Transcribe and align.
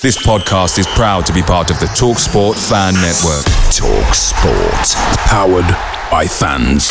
This 0.00 0.24
podcast 0.24 0.78
is 0.78 0.86
proud 0.86 1.26
to 1.26 1.32
be 1.32 1.42
part 1.42 1.72
of 1.72 1.80
the 1.80 1.86
TalkSport 1.86 2.54
Fan 2.68 2.94
Network. 2.94 3.44
TalkSport. 3.74 4.94
Powered 5.26 5.66
by 6.08 6.24
fans. 6.24 6.86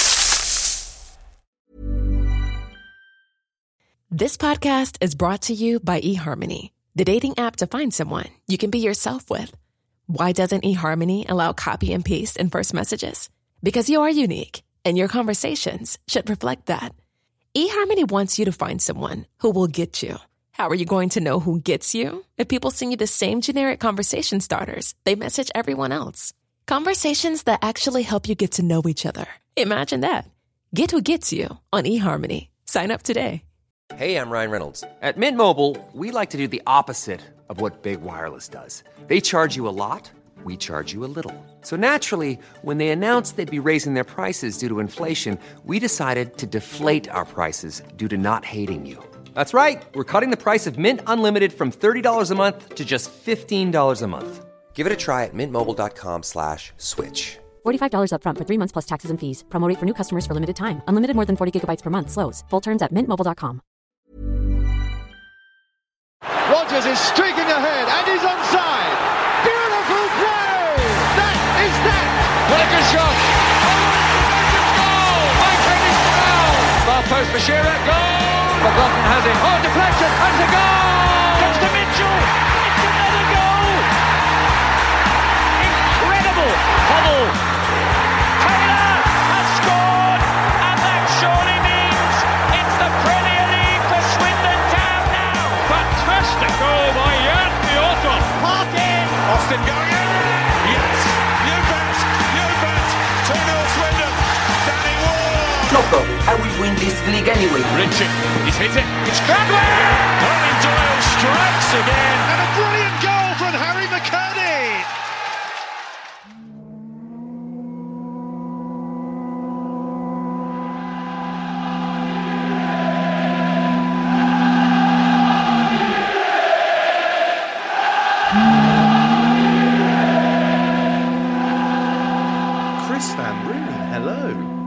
This 4.11 4.35
podcast 4.35 4.97
is 4.99 5.15
brought 5.15 5.43
to 5.43 5.53
you 5.53 5.79
by 5.79 6.01
eHarmony, 6.01 6.71
the 6.95 7.05
dating 7.05 7.39
app 7.39 7.55
to 7.57 7.67
find 7.67 7.93
someone 7.93 8.27
you 8.45 8.57
can 8.57 8.71
be 8.71 8.79
yourself 8.79 9.29
with. 9.29 9.55
Why 10.07 10.33
doesn't 10.33 10.65
eHarmony 10.65 11.29
allow 11.29 11.53
copy 11.53 11.93
and 11.93 12.03
paste 12.03 12.35
in 12.35 12.49
first 12.49 12.73
messages? 12.73 13.29
Because 13.63 13.89
you 13.89 14.01
are 14.01 14.09
unique, 14.09 14.63
and 14.83 14.97
your 14.97 15.07
conversations 15.07 15.97
should 16.09 16.29
reflect 16.29 16.65
that. 16.65 16.93
eHarmony 17.55 18.11
wants 18.11 18.37
you 18.37 18.43
to 18.43 18.51
find 18.51 18.81
someone 18.81 19.27
who 19.37 19.51
will 19.51 19.67
get 19.67 20.03
you. 20.03 20.17
How 20.57 20.69
are 20.69 20.81
you 20.81 20.85
going 20.85 21.09
to 21.09 21.21
know 21.21 21.39
who 21.39 21.61
gets 21.61 21.93
you? 21.93 22.25
If 22.35 22.47
people 22.47 22.71
send 22.71 22.89
you 22.89 22.97
the 22.97 23.05
same 23.05 23.41
generic 23.41 23.79
conversation 23.79 24.39
starters, 24.39 24.95
they 25.03 25.13
message 25.13 25.51
everyone 25.53 25.91
else. 25.91 26.33
Conversations 26.65 27.43
that 27.43 27.59
actually 27.61 28.01
help 28.01 28.27
you 28.27 28.33
get 28.33 28.53
to 28.53 28.63
know 28.63 28.81
each 28.87 29.05
other. 29.05 29.27
Imagine 29.55 30.01
that. 30.01 30.25
Get 30.73 30.89
who 30.89 31.01
gets 31.03 31.31
you 31.31 31.59
on 31.71 31.83
eHarmony. 31.83 32.47
Sign 32.65 32.89
up 32.89 33.03
today. 33.03 33.43
Hey, 33.95 34.15
I'm 34.15 34.31
Ryan 34.31 34.49
Reynolds. 34.49 34.83
At 35.03 35.17
Mint 35.17 35.37
Mobile, 35.37 35.77
we 35.93 36.09
like 36.09 36.31
to 36.31 36.37
do 36.37 36.47
the 36.47 36.63
opposite 36.65 37.21
of 37.49 37.61
what 37.61 37.83
Big 37.83 38.01
Wireless 38.01 38.47
does. 38.49 38.83
They 39.05 39.21
charge 39.21 39.55
you 39.55 39.67
a 39.67 39.77
lot, 39.85 40.09
we 40.43 40.57
charge 40.57 40.91
you 40.91 41.05
a 41.05 41.13
little. 41.17 41.35
So 41.61 41.75
naturally, 41.75 42.39
when 42.63 42.79
they 42.79 42.89
announced 42.89 43.37
they'd 43.37 43.59
be 43.59 43.67
raising 43.69 43.93
their 43.93 44.03
prices 44.03 44.57
due 44.57 44.69
to 44.69 44.79
inflation, 44.79 45.37
we 45.65 45.77
decided 45.77 46.39
to 46.39 46.47
deflate 46.47 47.07
our 47.09 47.25
prices 47.25 47.83
due 47.95 48.07
to 48.07 48.17
not 48.17 48.43
hating 48.43 48.87
you. 48.87 48.97
That's 49.37 49.53
right. 49.53 49.85
We're 49.93 50.11
cutting 50.13 50.31
the 50.31 50.43
price 50.47 50.65
of 50.65 50.79
Mint 50.79 51.01
Unlimited 51.05 51.53
from 51.53 51.71
$30 51.71 52.31
a 52.31 52.33
month 52.33 52.73
to 52.73 52.83
just 52.83 53.11
$15 53.13 54.01
a 54.01 54.07
month. 54.07 54.45
Give 54.73 54.87
it 54.87 54.91
a 54.91 54.95
try 54.95 55.25
at 55.25 55.33
mintmobile.com 55.35 56.23
slash 56.23 56.73
switch. 56.77 57.37
$45 57.63 58.09
upfront 58.15 58.37
for 58.39 58.45
three 58.45 58.57
months 58.57 58.73
plus 58.73 58.87
taxes 58.89 59.11
and 59.11 59.19
fees. 59.19 59.45
Promo 59.49 59.69
rate 59.69 59.77
for 59.77 59.85
new 59.85 59.93
customers 59.93 60.25
for 60.25 60.33
limited 60.33 60.55
time. 60.55 60.81
Unlimited 60.87 61.15
more 61.15 61.25
than 61.25 61.37
40 61.37 61.51
gigabytes 61.53 61.83
per 61.83 61.91
month. 61.91 62.09
Slows. 62.09 62.43
Full 62.49 62.61
terms 62.61 62.81
at 62.81 62.91
mintmobile.com. 62.91 63.61
Rogers 66.49 66.85
is 66.89 66.97
streaking 66.97 67.49
ahead 67.57 67.85
and 67.93 68.05
he's 68.09 68.25
onside. 68.25 68.97
Beautiful 69.45 70.05
play! 70.17 70.81
That 71.21 71.37
is 71.61 71.75
that! 71.85 72.09
What 72.49 72.59
a 72.65 72.67
good 72.73 72.85
shot! 72.89 73.46
Far 76.97 77.21
post 77.21 77.29
for 77.29 77.37
Shearer. 77.37 77.61
Goal! 77.61 78.41
McLaughlin 78.65 79.05
has 79.05 79.21
it. 79.29 79.37
Oh, 79.37 79.57
deflection. 79.61 80.09
And 80.17 80.33
it's 80.33 80.41
a 80.41 80.49
goal! 80.49 81.37
Comes 81.45 81.57
to 81.61 81.69
Mitchell. 81.69 82.17
It's 82.57 82.81
another 82.89 83.25
goal! 83.37 83.77
Incredible! 85.61 86.53
Hubble. 86.89 87.25
Taylor 88.49 88.97
has 89.29 89.47
scored. 89.61 90.21
And 90.57 90.77
that 90.81 91.03
surely 91.21 91.57
means 91.69 92.15
it's 92.65 92.75
the 92.81 92.89
Premier 93.05 93.45
League 93.45 93.85
for 93.93 94.01
Swindon 94.17 94.59
Town 94.73 95.03
now. 95.13 95.45
Fantastic 95.69 96.49
goal 96.57 96.87
by 96.97 97.13
Jan 97.13 97.51
Fjortoft. 97.61 98.25
Park 98.41 98.73
in. 98.73 99.05
Austin 99.37 99.61
going 99.69 99.96
Ward. 105.97 106.09
Loco, 106.09 106.29
I 106.29 106.35
will 106.35 106.61
win 106.61 106.75
this 106.75 106.95
league 107.07 107.27
anyway. 107.27 107.61
Richard, 107.75 108.11
he's 108.45 108.57
hit 108.57 108.71
it. 108.71 108.85
It's 109.09 109.19
Gradwell! 109.25 109.61
Colin 110.21 110.57
Doyle 110.61 111.01
strikes 111.01 111.69
again. 111.73 112.17
And 112.31 112.39
a 112.41 112.47
brilliant 112.55 113.01
goal 113.01 113.16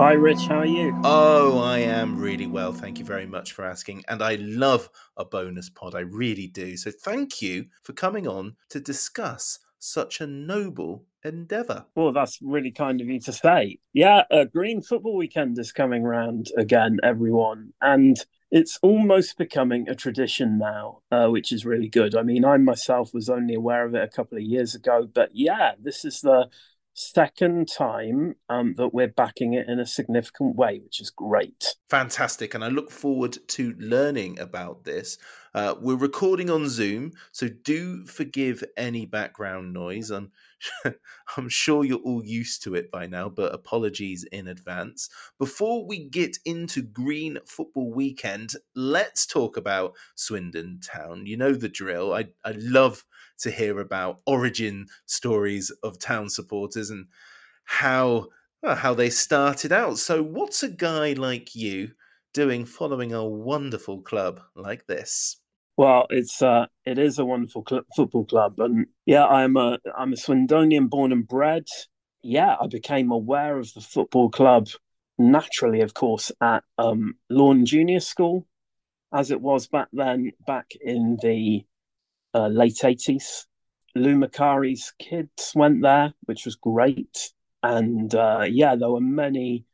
Hi, 0.00 0.14
Rich. 0.14 0.46
How 0.46 0.60
are 0.60 0.64
you? 0.64 0.98
Oh, 1.04 1.58
I 1.58 1.80
am 1.80 2.18
really 2.18 2.46
well. 2.46 2.72
Thank 2.72 2.98
you 2.98 3.04
very 3.04 3.26
much 3.26 3.52
for 3.52 3.66
asking. 3.66 4.02
And 4.08 4.22
I 4.22 4.36
love 4.36 4.88
a 5.18 5.26
bonus 5.26 5.68
pod. 5.68 5.94
I 5.94 6.00
really 6.00 6.46
do. 6.46 6.74
So 6.78 6.90
thank 6.90 7.42
you 7.42 7.66
for 7.82 7.92
coming 7.92 8.26
on 8.26 8.56
to 8.70 8.80
discuss 8.80 9.58
such 9.78 10.22
a 10.22 10.26
noble 10.26 11.04
endeavour. 11.22 11.84
Well, 11.94 12.14
that's 12.14 12.38
really 12.40 12.70
kind 12.70 13.02
of 13.02 13.08
you 13.08 13.20
to 13.20 13.32
say. 13.34 13.78
Yeah, 13.92 14.22
uh, 14.30 14.44
Green 14.44 14.80
Football 14.80 15.16
Weekend 15.16 15.58
is 15.58 15.70
coming 15.70 16.02
round 16.02 16.50
again, 16.56 16.96
everyone. 17.02 17.74
And 17.82 18.16
it's 18.50 18.78
almost 18.82 19.36
becoming 19.36 19.86
a 19.86 19.94
tradition 19.94 20.56
now, 20.56 21.02
uh, 21.12 21.28
which 21.28 21.52
is 21.52 21.66
really 21.66 21.88
good. 21.88 22.16
I 22.16 22.22
mean, 22.22 22.46
I 22.46 22.56
myself 22.56 23.12
was 23.12 23.28
only 23.28 23.54
aware 23.54 23.84
of 23.84 23.94
it 23.94 24.02
a 24.02 24.08
couple 24.08 24.38
of 24.38 24.44
years 24.44 24.74
ago. 24.74 25.06
But 25.12 25.30
yeah, 25.34 25.72
this 25.78 26.06
is 26.06 26.22
the 26.22 26.48
second 26.94 27.68
time 27.68 28.34
um, 28.48 28.74
that 28.76 28.92
we're 28.92 29.08
backing 29.08 29.54
it 29.54 29.68
in 29.68 29.78
a 29.78 29.86
significant 29.86 30.56
way, 30.56 30.80
which 30.82 31.00
is 31.00 31.10
great. 31.10 31.76
Fantastic. 31.88 32.54
And 32.54 32.64
I 32.64 32.68
look 32.68 32.90
forward 32.90 33.38
to 33.48 33.74
learning 33.78 34.38
about 34.38 34.84
this. 34.84 35.18
Uh, 35.52 35.74
we're 35.80 35.96
recording 35.96 36.48
on 36.48 36.68
Zoom, 36.68 37.10
so 37.32 37.48
do 37.64 38.06
forgive 38.06 38.62
any 38.76 39.04
background 39.04 39.72
noise. 39.72 40.10
I'm, 40.10 40.30
I'm 41.36 41.48
sure 41.48 41.84
you're 41.84 41.98
all 41.98 42.24
used 42.24 42.62
to 42.64 42.76
it 42.76 42.90
by 42.92 43.06
now, 43.06 43.28
but 43.28 43.52
apologies 43.52 44.24
in 44.30 44.46
advance. 44.46 45.08
Before 45.38 45.84
we 45.84 46.08
get 46.08 46.36
into 46.44 46.82
Green 46.82 47.38
Football 47.46 47.92
Weekend, 47.92 48.52
let's 48.76 49.26
talk 49.26 49.56
about 49.56 49.94
Swindon 50.14 50.78
Town. 50.80 51.26
You 51.26 51.36
know 51.36 51.52
the 51.52 51.68
drill. 51.68 52.14
I, 52.14 52.26
I 52.44 52.54
love 52.56 53.04
to 53.40 53.50
hear 53.50 53.80
about 53.80 54.20
origin 54.26 54.86
stories 55.06 55.70
of 55.82 55.98
town 55.98 56.28
supporters 56.28 56.90
and 56.90 57.06
how 57.64 58.28
well, 58.62 58.76
how 58.76 58.94
they 58.94 59.10
started 59.10 59.72
out. 59.72 59.98
So, 59.98 60.22
what's 60.22 60.62
a 60.62 60.68
guy 60.68 61.14
like 61.14 61.54
you 61.54 61.90
doing 62.34 62.64
following 62.64 63.12
a 63.12 63.24
wonderful 63.24 64.02
club 64.02 64.40
like 64.54 64.86
this? 64.86 65.40
Well, 65.76 66.06
it's 66.10 66.42
uh, 66.42 66.66
it 66.84 66.98
is 66.98 67.18
a 67.18 67.24
wonderful 67.24 67.64
cl- 67.66 67.86
football 67.96 68.26
club, 68.26 68.60
and 68.60 68.86
yeah, 69.06 69.24
I'm 69.26 69.56
a 69.56 69.78
I'm 69.96 70.12
a 70.12 70.16
Swindonian 70.16 70.90
born 70.90 71.12
and 71.12 71.26
bred. 71.26 71.64
Yeah, 72.22 72.56
I 72.60 72.66
became 72.66 73.10
aware 73.10 73.58
of 73.58 73.72
the 73.72 73.80
football 73.80 74.30
club 74.30 74.68
naturally, 75.18 75.80
of 75.80 75.94
course, 75.94 76.32
at 76.40 76.64
um, 76.78 77.14
Lawn 77.28 77.64
Junior 77.64 78.00
School, 78.00 78.46
as 79.12 79.30
it 79.30 79.40
was 79.40 79.68
back 79.68 79.88
then, 79.92 80.32
back 80.46 80.72
in 80.80 81.18
the 81.22 81.64
uh, 82.34 82.48
late 82.48 82.84
eighties. 82.84 83.46
Lou 83.94 84.14
Macari's 84.14 84.92
kids 84.98 85.52
went 85.54 85.82
there, 85.82 86.12
which 86.24 86.44
was 86.44 86.54
great, 86.56 87.32
and 87.62 88.14
uh, 88.14 88.46
yeah, 88.48 88.76
there 88.76 88.91
were 88.91 89.00
many 89.00 89.64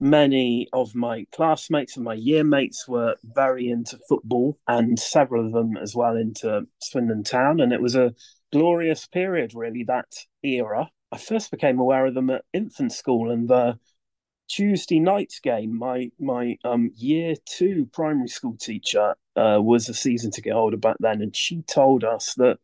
many 0.00 0.68
of 0.72 0.94
my 0.94 1.24
classmates 1.32 1.96
and 1.96 2.04
my 2.04 2.14
year 2.14 2.44
mates 2.44 2.86
were 2.86 3.16
very 3.22 3.68
into 3.68 3.98
football 4.08 4.58
and 4.68 4.98
several 4.98 5.46
of 5.46 5.52
them 5.52 5.76
as 5.76 5.94
well 5.94 6.16
into 6.16 6.66
Swindon 6.80 7.22
Town. 7.22 7.60
And 7.60 7.72
it 7.72 7.80
was 7.80 7.94
a 7.94 8.14
glorious 8.52 9.06
period, 9.06 9.52
really, 9.54 9.84
that 9.84 10.12
era. 10.42 10.90
I 11.10 11.16
first 11.16 11.50
became 11.50 11.78
aware 11.78 12.06
of 12.06 12.14
them 12.14 12.28
at 12.28 12.44
infant 12.52 12.92
school 12.92 13.30
and 13.30 13.48
the 13.48 13.78
Tuesday 14.48 15.00
night's 15.00 15.40
game. 15.40 15.76
My 15.78 16.10
my 16.18 16.58
um, 16.64 16.90
year 16.96 17.34
two 17.46 17.88
primary 17.92 18.28
school 18.28 18.56
teacher 18.58 19.14
uh, 19.36 19.58
was 19.60 19.88
a 19.88 19.94
season 19.94 20.30
ticket 20.30 20.52
holder 20.52 20.76
back 20.76 20.96
then, 21.00 21.22
and 21.22 21.34
she 21.34 21.62
told 21.62 22.04
us 22.04 22.34
that 22.34 22.58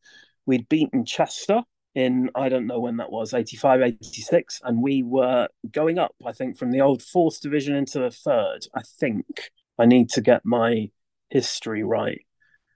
we'd 0.46 0.68
beaten 0.68 1.04
Chester 1.04 1.62
in 1.94 2.30
I 2.34 2.48
don't 2.48 2.66
know 2.66 2.80
when 2.80 2.98
that 2.98 3.10
was 3.10 3.34
85 3.34 3.80
86 3.82 4.60
and 4.62 4.82
we 4.82 5.02
were 5.02 5.48
going 5.70 5.98
up 5.98 6.14
I 6.24 6.32
think 6.32 6.56
from 6.56 6.70
the 6.70 6.80
old 6.80 7.02
fourth 7.02 7.40
division 7.40 7.74
into 7.74 7.98
the 7.98 8.10
third 8.10 8.60
I 8.74 8.82
think. 8.82 9.50
I 9.78 9.86
need 9.86 10.10
to 10.10 10.20
get 10.20 10.44
my 10.44 10.90
history 11.30 11.82
right. 11.82 12.20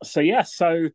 So 0.03 0.21
yeah 0.21 0.43
so 0.43 0.89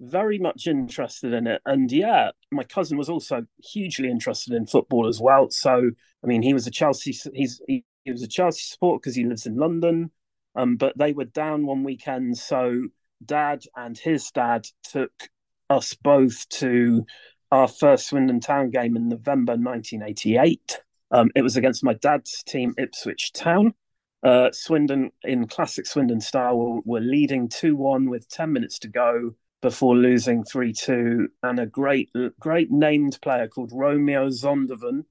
very 0.00 0.38
much 0.38 0.68
interested 0.68 1.32
in 1.32 1.48
it. 1.48 1.60
And 1.66 1.90
yeah 1.90 2.30
my 2.52 2.64
cousin 2.64 2.96
was 2.96 3.08
also 3.08 3.44
hugely 3.64 4.08
interested 4.08 4.52
in 4.54 4.66
football 4.66 5.08
as 5.08 5.20
well. 5.20 5.50
So 5.50 5.90
I 6.22 6.26
mean 6.26 6.42
he 6.42 6.54
was 6.54 6.66
a 6.66 6.70
Chelsea 6.70 7.16
he's 7.34 7.60
he, 7.66 7.84
he 8.04 8.12
was 8.12 8.22
a 8.22 8.28
Chelsea 8.28 8.62
supporter 8.62 9.00
because 9.00 9.16
he 9.16 9.24
lives 9.24 9.46
in 9.46 9.56
London 9.56 10.10
um 10.54 10.76
but 10.76 10.96
they 10.98 11.12
were 11.12 11.24
down 11.24 11.66
one 11.66 11.84
weekend 11.84 12.38
so 12.38 12.88
dad 13.24 13.62
and 13.76 13.96
his 13.98 14.30
dad 14.30 14.66
took 14.82 15.12
us 15.70 15.94
both 15.94 16.48
to 16.48 17.04
our 17.50 17.68
first 17.68 18.08
Swindon 18.08 18.40
Town 18.40 18.70
game 18.70 18.96
in 18.96 19.08
November 19.08 19.52
1988. 19.52 20.82
Um, 21.10 21.30
it 21.34 21.42
was 21.42 21.56
against 21.56 21.84
my 21.84 21.94
dad's 21.94 22.42
team, 22.42 22.74
Ipswich 22.76 23.32
Town. 23.32 23.74
Uh, 24.22 24.50
Swindon, 24.52 25.12
in 25.22 25.46
classic 25.46 25.86
Swindon 25.86 26.20
style, 26.20 26.58
were, 26.58 26.80
were 26.84 27.00
leading 27.00 27.48
2 27.48 27.76
1 27.76 28.10
with 28.10 28.28
10 28.28 28.52
minutes 28.52 28.78
to 28.80 28.88
go. 28.88 29.34
before 29.60 29.96
losing 29.96 30.44
3 30.44 30.72
2. 30.72 31.28
And 31.42 31.58
a 31.58 31.66
great, 31.66 32.10
great 32.38 32.70
named 32.70 33.18
player 33.22 33.48
called 33.48 33.72
Romeo 33.72 34.28
Zondervan 34.28 35.04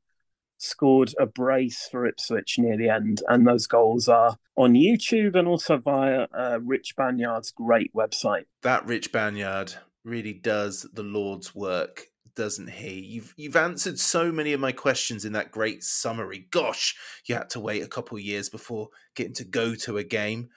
scored 0.57 1.13
a 1.19 1.25
brace 1.25 1.88
for 1.89 2.06
Ipswich 2.06 2.57
near 2.59 2.77
the 2.77 2.89
end. 2.89 3.21
And 3.27 3.48
those 3.48 3.68
goals 3.68 4.07
are 4.07 4.38
on 4.56 4.74
YouTube 4.74 5.36
and 5.36 5.48
also 5.48 5.77
via 5.77 6.27
uh, 6.33 6.59
Rich 6.62 6.95
Banyard's 6.95 7.51
great 7.51 7.94
website. 7.94 8.45
That 8.63 8.86
Rich 8.86 9.12
Banyard 9.12 9.74
really 10.04 10.33
does 10.33 10.88
the 10.94 11.04
Lord's 11.04 11.54
work, 11.54 12.07
doesn't 12.36 12.69
he? 12.69 13.00
You've 13.00 13.33
you've 13.38 13.56
answered 13.56 14.00
so 14.00 14.31
many 14.31 14.54
of 14.54 14.59
my 14.59 14.71
questions 14.71 15.25
in 15.25 15.33
that 15.33 15.51
great 15.51 15.83
summary. 15.83 16.48
Gosh, 16.51 16.95
you 17.25 17.36
had 17.36 17.50
to 17.51 17.59
wait 17.59 17.83
a 17.83 17.88
couple 17.88 18.18
years 18.18 18.50
before 18.50 18.89
getting 19.15 19.33
to 19.36 19.44
go 19.44 19.75
to 19.75 19.98
a 19.98 20.04
game 20.04 20.50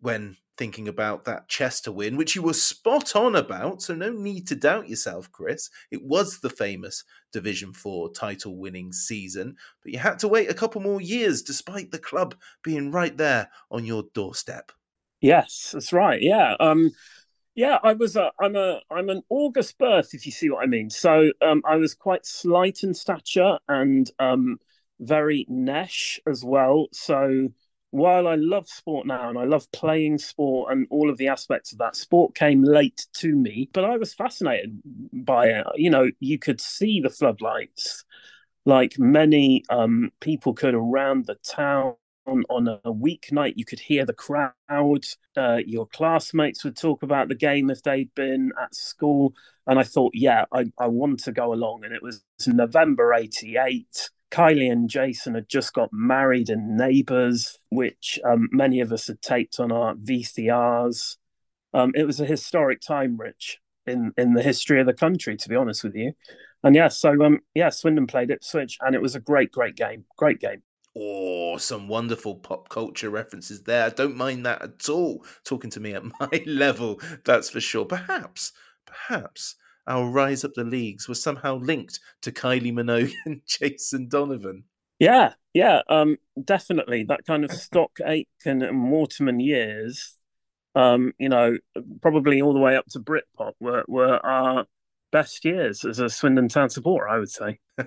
when 0.00 0.36
thinking 0.56 0.88
about 0.88 1.24
that 1.24 1.48
Chester 1.48 1.92
win, 1.92 2.16
which 2.16 2.34
you 2.34 2.42
were 2.42 2.54
spot 2.54 3.14
on 3.14 3.36
about. 3.36 3.82
So 3.82 3.94
no 3.94 4.10
need 4.10 4.46
to 4.48 4.56
doubt 4.56 4.88
yourself, 4.88 5.30
Chris. 5.32 5.70
It 5.90 6.02
was 6.02 6.40
the 6.40 6.50
famous 6.50 7.04
Division 7.32 7.72
Four 7.72 8.12
title 8.12 8.56
winning 8.56 8.92
season, 8.92 9.56
but 9.82 9.92
you 9.92 9.98
had 9.98 10.18
to 10.20 10.28
wait 10.28 10.50
a 10.50 10.54
couple 10.54 10.80
more 10.80 11.00
years 11.00 11.42
despite 11.42 11.90
the 11.90 11.98
club 11.98 12.34
being 12.62 12.90
right 12.90 13.16
there 13.16 13.48
on 13.70 13.84
your 13.84 14.04
doorstep. 14.14 14.72
Yes, 15.20 15.70
that's 15.72 15.92
right. 15.92 16.20
Yeah. 16.20 16.54
Um 16.60 16.92
yeah, 17.54 17.78
I 17.82 17.94
was 17.94 18.16
a 18.16 18.32
I'm 18.40 18.54
a 18.56 18.80
I'm 18.90 19.08
an 19.08 19.22
August 19.28 19.78
birth, 19.78 20.10
if 20.12 20.26
you 20.26 20.32
see 20.32 20.50
what 20.50 20.62
I 20.62 20.66
mean. 20.66 20.90
So 20.90 21.32
um 21.42 21.62
I 21.66 21.76
was 21.76 21.94
quite 21.94 22.26
slight 22.26 22.82
in 22.82 22.94
stature 22.94 23.58
and 23.68 24.10
um 24.18 24.58
very 25.00 25.46
nesh 25.48 26.20
as 26.26 26.44
well. 26.44 26.88
So 26.92 27.48
while 27.96 28.28
I 28.28 28.34
love 28.34 28.68
sport 28.68 29.06
now 29.06 29.30
and 29.30 29.38
I 29.38 29.44
love 29.44 29.70
playing 29.72 30.18
sport 30.18 30.70
and 30.70 30.86
all 30.90 31.08
of 31.08 31.16
the 31.16 31.28
aspects 31.28 31.72
of 31.72 31.78
that, 31.78 31.96
sport 31.96 32.34
came 32.34 32.62
late 32.62 33.06
to 33.14 33.34
me, 33.34 33.70
but 33.72 33.84
I 33.84 33.96
was 33.96 34.12
fascinated 34.12 34.78
by 35.12 35.46
it. 35.46 35.66
You 35.76 35.88
know, 35.88 36.10
you 36.20 36.38
could 36.38 36.60
see 36.60 37.00
the 37.00 37.08
floodlights 37.08 38.04
like 38.66 38.98
many 38.98 39.64
um, 39.70 40.10
people 40.20 40.52
could 40.52 40.74
around 40.74 41.26
the 41.26 41.36
town. 41.36 41.94
On, 42.28 42.42
on 42.50 42.66
a 42.66 42.92
weeknight, 42.92 43.52
you 43.54 43.64
could 43.64 43.78
hear 43.78 44.04
the 44.04 44.12
crowd. 44.12 45.04
Uh, 45.36 45.60
your 45.64 45.86
classmates 45.86 46.64
would 46.64 46.76
talk 46.76 47.04
about 47.04 47.28
the 47.28 47.36
game 47.36 47.70
if 47.70 47.84
they'd 47.84 48.12
been 48.16 48.50
at 48.60 48.74
school. 48.74 49.32
And 49.68 49.78
I 49.78 49.84
thought, 49.84 50.10
yeah, 50.12 50.44
I, 50.52 50.64
I 50.76 50.88
want 50.88 51.20
to 51.20 51.30
go 51.30 51.52
along. 51.52 51.84
And 51.84 51.94
it 51.94 52.02
was 52.02 52.24
November 52.44 53.14
88 53.14 54.10
Kylie 54.30 54.70
and 54.70 54.88
Jason 54.88 55.34
had 55.34 55.48
just 55.48 55.72
got 55.72 55.90
married 55.92 56.50
in 56.50 56.76
Neighbours, 56.76 57.58
which 57.70 58.18
um, 58.24 58.48
many 58.52 58.80
of 58.80 58.92
us 58.92 59.06
had 59.06 59.22
taped 59.22 59.60
on 59.60 59.70
our 59.72 59.94
VCRs. 59.94 61.16
Um, 61.72 61.92
it 61.94 62.04
was 62.04 62.20
a 62.20 62.26
historic 62.26 62.80
time, 62.80 63.16
Rich, 63.16 63.58
in, 63.86 64.12
in 64.16 64.34
the 64.34 64.42
history 64.42 64.80
of 64.80 64.86
the 64.86 64.94
country, 64.94 65.36
to 65.36 65.48
be 65.48 65.56
honest 65.56 65.84
with 65.84 65.94
you. 65.94 66.12
And 66.62 66.74
yeah, 66.74 66.88
so 66.88 67.22
um, 67.22 67.40
yeah, 67.54 67.70
Swindon 67.70 68.06
played 68.06 68.30
Ipswich, 68.30 68.78
and 68.80 68.94
it 68.94 69.02
was 69.02 69.14
a 69.14 69.20
great, 69.20 69.52
great 69.52 69.76
game. 69.76 70.04
Great 70.16 70.40
game. 70.40 70.62
Oh, 70.98 71.58
some 71.58 71.88
wonderful 71.88 72.36
pop 72.36 72.68
culture 72.70 73.10
references 73.10 73.62
there. 73.62 73.84
I 73.84 73.90
don't 73.90 74.16
mind 74.16 74.46
that 74.46 74.62
at 74.62 74.88
all. 74.88 75.24
Talking 75.44 75.70
to 75.70 75.80
me 75.80 75.94
at 75.94 76.02
my 76.20 76.42
level, 76.46 77.00
that's 77.24 77.50
for 77.50 77.60
sure. 77.60 77.84
Perhaps, 77.84 78.52
perhaps 78.86 79.56
our 79.86 80.08
rise 80.08 80.44
up 80.44 80.54
the 80.54 80.64
leagues 80.64 81.08
was 81.08 81.22
somehow 81.22 81.58
linked 81.58 82.00
to 82.22 82.32
Kylie 82.32 82.72
Minogue 82.72 83.12
and 83.26 83.40
Jason 83.46 84.08
Donovan. 84.08 84.64
Yeah, 84.98 85.34
yeah, 85.52 85.82
um, 85.88 86.16
definitely. 86.42 87.04
That 87.04 87.26
kind 87.26 87.44
of 87.44 87.52
Stock 87.52 87.98
Aitken 88.04 88.62
and 88.62 88.90
Waterman 88.90 89.40
years, 89.40 90.16
um, 90.74 91.12
you 91.18 91.28
know, 91.28 91.58
probably 92.00 92.40
all 92.40 92.54
the 92.54 92.60
way 92.60 92.76
up 92.76 92.86
to 92.90 93.00
Britpop 93.00 93.52
were, 93.60 93.84
were 93.88 94.24
our 94.24 94.66
best 95.12 95.44
years 95.44 95.84
as 95.84 95.98
a 95.98 96.08
Swindon 96.08 96.48
Town 96.48 96.70
supporter, 96.70 97.08
I 97.08 97.18
would 97.18 97.30
say. 97.30 97.58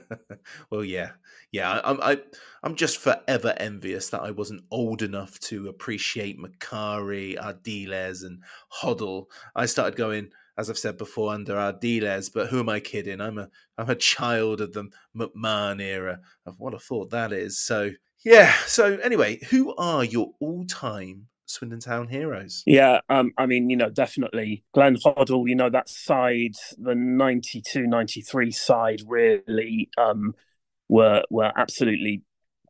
well, 0.72 0.84
yeah, 0.84 1.12
yeah. 1.52 1.80
I, 1.80 2.14
I, 2.14 2.18
I'm 2.64 2.76
just 2.76 2.98
forever 2.98 3.54
envious 3.58 4.10
that 4.10 4.22
I 4.22 4.32
wasn't 4.32 4.64
old 4.72 5.02
enough 5.02 5.40
to 5.42 5.68
appreciate 5.68 6.40
Macari, 6.40 7.38
Ardiles, 7.38 8.24
and 8.24 8.44
Hoddle. 8.72 9.26
I 9.56 9.66
started 9.66 9.96
going 9.96 10.30
as 10.60 10.70
I've 10.70 10.78
said 10.78 10.98
before, 10.98 11.34
under 11.34 11.58
our 11.58 11.72
Ardiles. 11.72 12.30
But 12.32 12.50
who 12.50 12.60
am 12.60 12.68
I 12.68 12.82
kidding? 12.82 13.22
I'm 13.22 13.38
a 13.38 13.48
I'm 13.78 13.90
a 13.90 13.96
child 13.96 14.60
of 14.60 14.74
the 14.74 14.90
McMahon 15.18 15.82
era. 15.82 16.20
Of 16.46 16.60
what 16.60 16.74
a 16.74 16.80
thought 16.80 17.12
that 17.12 17.32
is. 17.32 17.60
So 17.60 17.92
yeah. 18.26 18.54
So 18.66 18.98
anyway, 18.98 19.40
who 19.50 19.74
are 19.78 20.04
your 20.04 20.32
all 20.42 20.66
time 20.66 21.28
Swindon 21.46 21.80
Town 21.80 22.10
heroes? 22.10 22.62
Yeah, 22.66 23.00
um, 23.08 23.32
I 23.38 23.46
mean, 23.46 23.70
you 23.70 23.78
know, 23.78 23.90
definitely 23.90 24.66
Glenn 24.74 24.98
Hoddle, 24.98 25.48
you 25.48 25.56
know, 25.56 25.70
that 25.70 25.88
side, 25.88 26.56
the 26.78 26.94
92 26.94 27.88
93 27.88 28.52
side 28.52 29.02
really 29.08 29.90
um, 29.98 30.36
were 30.90 31.24
were 31.30 31.54
absolutely 31.56 32.24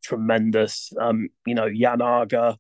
tremendous. 0.03 0.94
Um, 1.01 1.30
you 1.47 1.56
know, 1.56 1.69
Jan 1.69 2.00
Åge 2.00 2.56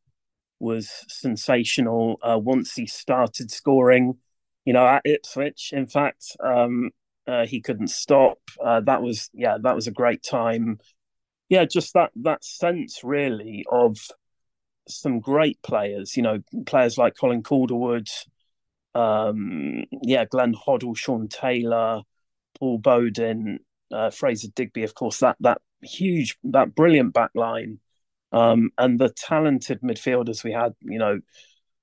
was 0.59 0.89
sensational 1.07 2.17
uh, 2.23 2.39
once 2.39 2.73
he 2.73 2.87
started 2.87 3.51
scoring 3.51 4.17
you 4.69 4.73
know, 4.73 4.85
at 4.85 5.01
Ipswich, 5.03 5.73
in 5.73 5.87
fact, 5.87 6.37
um, 6.45 6.91
uh, 7.25 7.47
he 7.47 7.59
couldn't 7.59 7.87
stop. 7.87 8.37
Uh, 8.63 8.81
that 8.81 9.01
was, 9.01 9.31
yeah, 9.33 9.57
that 9.63 9.73
was 9.73 9.87
a 9.87 9.91
great 9.91 10.21
time. 10.21 10.77
Yeah, 11.49 11.65
just 11.65 11.95
that 11.95 12.11
that 12.17 12.43
sense 12.43 12.99
really 13.03 13.65
of 13.71 13.97
some 14.87 15.21
great 15.21 15.59
players. 15.63 16.15
You 16.15 16.21
know, 16.21 16.43
players 16.67 16.99
like 16.99 17.17
Colin 17.19 17.41
Calderwood, 17.41 18.09
um, 18.93 19.85
yeah, 20.03 20.25
Glenn 20.25 20.53
Hoddle, 20.53 20.95
Shaun 20.95 21.29
Taylor, 21.29 22.03
Paul 22.59 22.77
Bodin, 22.77 23.57
uh, 23.91 24.11
Fraser 24.11 24.49
Digby, 24.55 24.83
of 24.83 24.93
course. 24.93 25.17
That 25.17 25.37
that 25.39 25.61
huge, 25.81 26.37
that 26.43 26.75
brilliant 26.75 27.13
back 27.13 27.31
line, 27.33 27.79
um, 28.31 28.69
and 28.77 28.99
the 28.99 29.09
talented 29.09 29.81
midfielders 29.81 30.43
we 30.43 30.51
had. 30.51 30.75
You 30.81 30.99
know, 30.99 31.19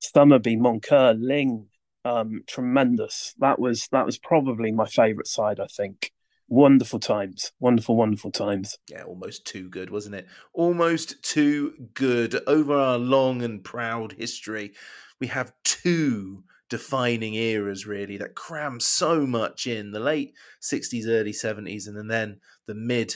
Summerbee, 0.01 0.57
Moncur, 0.57 1.17
Ling, 1.19 1.67
um, 2.07 2.43
tremendous. 2.47 3.35
That 3.39 3.59
was 3.59 3.89
that 3.93 4.07
was 4.07 4.19
probably 4.19 4.73
my 4.73 4.87
favourite 4.87 5.27
side. 5.27 5.61
I 5.61 5.67
think. 5.67 6.13
Wonderful 6.49 7.01
times, 7.01 7.51
wonderful, 7.59 7.97
wonderful 7.97 8.31
times. 8.31 8.79
Yeah, 8.89 9.03
almost 9.03 9.47
too 9.47 9.69
good, 9.69 9.91
wasn't 9.91 10.15
it? 10.15 10.29
Almost 10.53 11.21
too 11.25 11.73
good. 11.93 12.41
Over 12.47 12.73
our 12.73 12.99
long 12.99 13.43
and 13.43 13.65
proud 13.65 14.13
history, 14.13 14.75
we 15.19 15.27
have 15.27 15.53
two 15.65 16.45
defining 16.69 17.35
eras 17.35 17.87
really 17.87 18.17
that 18.19 18.35
cram 18.37 18.81
so 18.81 19.27
much 19.27 19.67
in 19.67 19.91
the 19.93 20.01
late 20.01 20.35
60s 20.63 21.07
early 21.09 21.33
70s 21.33 21.87
and 21.87 22.11
then 22.11 22.41
the 22.67 22.75
mid 22.75 23.15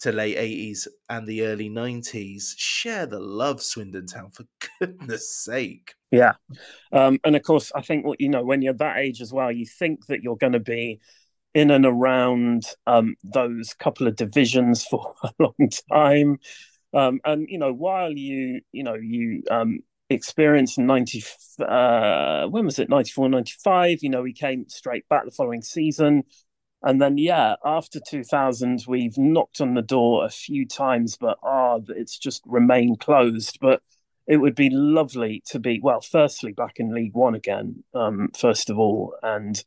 to 0.00 0.12
late 0.12 0.36
80s 0.36 0.86
and 1.08 1.26
the 1.26 1.42
early 1.42 1.68
90s. 1.68 2.54
Share 2.56 3.06
the 3.06 3.18
love, 3.18 3.62
Swindon 3.62 4.06
Town, 4.06 4.30
for 4.30 4.44
goodness 4.80 5.30
sake. 5.30 5.94
Yeah. 6.10 6.34
Um, 6.92 7.18
and 7.24 7.36
of 7.36 7.42
course, 7.42 7.72
I 7.74 7.82
think, 7.82 8.06
what 8.06 8.20
you 8.20 8.28
know, 8.28 8.44
when 8.44 8.62
you're 8.62 8.74
that 8.74 8.98
age 8.98 9.20
as 9.20 9.32
well, 9.32 9.50
you 9.50 9.66
think 9.66 10.06
that 10.06 10.22
you're 10.22 10.36
going 10.36 10.52
to 10.52 10.60
be 10.60 11.00
in 11.54 11.70
and 11.70 11.84
around 11.84 12.64
um, 12.86 13.16
those 13.24 13.74
couple 13.74 14.06
of 14.06 14.16
divisions 14.16 14.84
for 14.84 15.14
a 15.22 15.32
long 15.38 15.70
time. 15.92 16.38
Um, 16.94 17.20
and, 17.24 17.46
you 17.48 17.58
know, 17.58 17.72
while 17.72 18.12
you, 18.12 18.60
you 18.72 18.82
know, 18.82 18.94
you 18.94 19.42
um, 19.50 19.80
experienced 20.08 20.78
90, 20.78 21.24
uh, 21.60 22.46
when 22.46 22.64
was 22.64 22.78
it, 22.78 22.88
94, 22.88 23.28
95, 23.28 23.98
you 24.02 24.08
know, 24.08 24.22
we 24.22 24.32
came 24.32 24.68
straight 24.68 25.08
back 25.08 25.24
the 25.24 25.30
following 25.30 25.62
season 25.62 26.22
and 26.82 27.02
then, 27.02 27.18
yeah, 27.18 27.56
after 27.64 27.98
2000, 28.00 28.84
we've 28.86 29.18
knocked 29.18 29.60
on 29.60 29.74
the 29.74 29.82
door 29.82 30.24
a 30.24 30.30
few 30.30 30.66
times, 30.66 31.16
but 31.16 31.38
ah, 31.42 31.78
it's 31.88 32.16
just 32.18 32.42
remained 32.46 33.00
closed. 33.00 33.58
But 33.60 33.82
it 34.28 34.36
would 34.36 34.54
be 34.54 34.70
lovely 34.70 35.42
to 35.46 35.58
be, 35.58 35.80
well, 35.82 36.00
firstly, 36.00 36.52
back 36.52 36.74
in 36.76 36.94
League 36.94 37.14
One 37.14 37.34
again, 37.34 37.82
um, 37.94 38.28
first 38.36 38.70
of 38.70 38.78
all, 38.78 39.14
and 39.22 39.62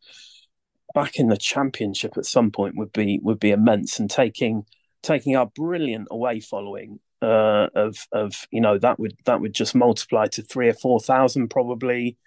back 0.93 1.17
in 1.17 1.27
the 1.27 1.37
Championship 1.37 2.17
at 2.17 2.25
some 2.25 2.51
point 2.51 2.75
would 2.77 2.93
be 2.93 3.19
would 3.21 3.39
be 3.39 3.51
immense. 3.51 3.99
And 3.99 4.09
taking 4.09 4.65
taking 5.03 5.35
our 5.35 5.47
brilliant 5.47 6.07
away 6.11 6.39
following 6.39 6.99
uh, 7.21 7.67
of 7.75 8.07
of 8.13 8.47
you 8.51 8.61
know 8.61 8.77
that 8.77 8.99
would 8.99 9.15
that 9.25 9.41
would 9.41 9.53
just 9.53 9.75
multiply 9.75 10.27
to 10.27 10.41
three 10.43 10.69
or 10.69 10.73
four 10.73 10.99
thousand 10.99 11.49
probably 11.49 12.17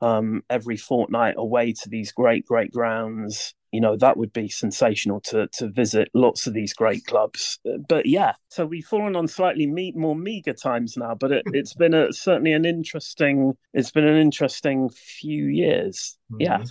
um, 0.00 0.42
every 0.50 0.76
fortnight 0.76 1.34
away 1.38 1.72
to 1.72 1.88
these 1.88 2.12
great 2.12 2.44
great 2.44 2.72
grounds 2.72 3.54
you 3.72 3.80
know 3.80 3.96
that 3.96 4.16
would 4.16 4.32
be 4.32 4.48
sensational 4.48 5.20
to 5.20 5.48
to 5.48 5.68
visit 5.68 6.08
lots 6.14 6.46
of 6.46 6.54
these 6.54 6.72
great 6.72 7.04
clubs. 7.06 7.58
But 7.88 8.06
yeah 8.06 8.34
so 8.48 8.66
we've 8.66 8.84
fallen 8.84 9.16
on 9.16 9.28
slightly 9.28 9.66
me- 9.66 9.92
more 9.96 10.16
meager 10.16 10.52
times 10.52 10.96
now 10.96 11.14
but 11.14 11.32
it, 11.32 11.44
has 11.54 11.74
been 11.74 11.94
a 11.94 12.12
certainly 12.12 12.52
an 12.52 12.64
interesting 12.64 13.56
it's 13.74 13.90
been 13.90 14.06
an 14.06 14.16
interesting 14.16 14.88
few 14.90 15.46
years. 15.46 16.18
Mm-hmm. 16.32 16.40
yeah. 16.42 16.64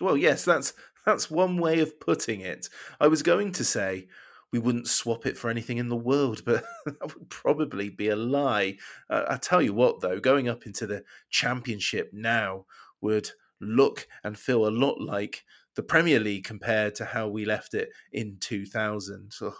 Well 0.00 0.16
yes 0.16 0.44
that's 0.44 0.74
that's 1.06 1.30
one 1.30 1.58
way 1.58 1.80
of 1.80 1.98
putting 2.00 2.40
it. 2.40 2.68
I 3.00 3.08
was 3.08 3.22
going 3.22 3.52
to 3.52 3.64
say 3.64 4.08
we 4.52 4.58
wouldn't 4.58 4.86
swap 4.88 5.26
it 5.26 5.36
for 5.36 5.50
anything 5.50 5.78
in 5.78 5.88
the 5.88 5.96
world 5.96 6.42
but 6.44 6.64
that 6.86 7.14
would 7.18 7.28
probably 7.30 7.90
be 7.90 8.10
a 8.10 8.16
lie. 8.16 8.76
Uh, 9.10 9.24
i 9.28 9.36
tell 9.36 9.62
you 9.62 9.74
what 9.74 10.00
though 10.00 10.20
going 10.20 10.48
up 10.48 10.66
into 10.66 10.86
the 10.86 11.02
championship 11.30 12.10
now 12.12 12.64
would 13.00 13.28
look 13.60 14.06
and 14.24 14.38
feel 14.38 14.66
a 14.66 14.70
lot 14.70 15.00
like 15.00 15.44
the 15.76 15.82
Premier 15.82 16.20
League 16.20 16.44
compared 16.44 16.94
to 16.96 17.04
how 17.04 17.28
we 17.28 17.44
left 17.44 17.74
it 17.74 17.90
in 18.12 18.36
2000. 18.40 19.32
So 19.32 19.54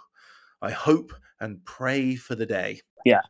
I 0.61 0.71
hope 0.71 1.13
and 1.39 1.63
pray 1.65 2.15
for 2.15 2.35
the 2.35 2.45
day. 2.45 2.81
Yeah. 3.05 3.21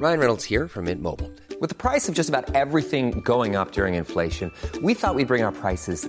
Ryan 0.00 0.20
Reynolds 0.20 0.44
here 0.44 0.68
from 0.68 0.84
Mint 0.84 1.02
Mobile. 1.02 1.32
With 1.60 1.70
the 1.70 1.74
price 1.74 2.08
of 2.08 2.14
just 2.14 2.28
about 2.28 2.54
everything 2.54 3.20
going 3.22 3.56
up 3.56 3.72
during 3.72 3.94
inflation, 3.94 4.52
we 4.80 4.94
thought 4.94 5.16
we'd 5.16 5.26
bring 5.26 5.42
our 5.42 5.50
prices 5.50 6.08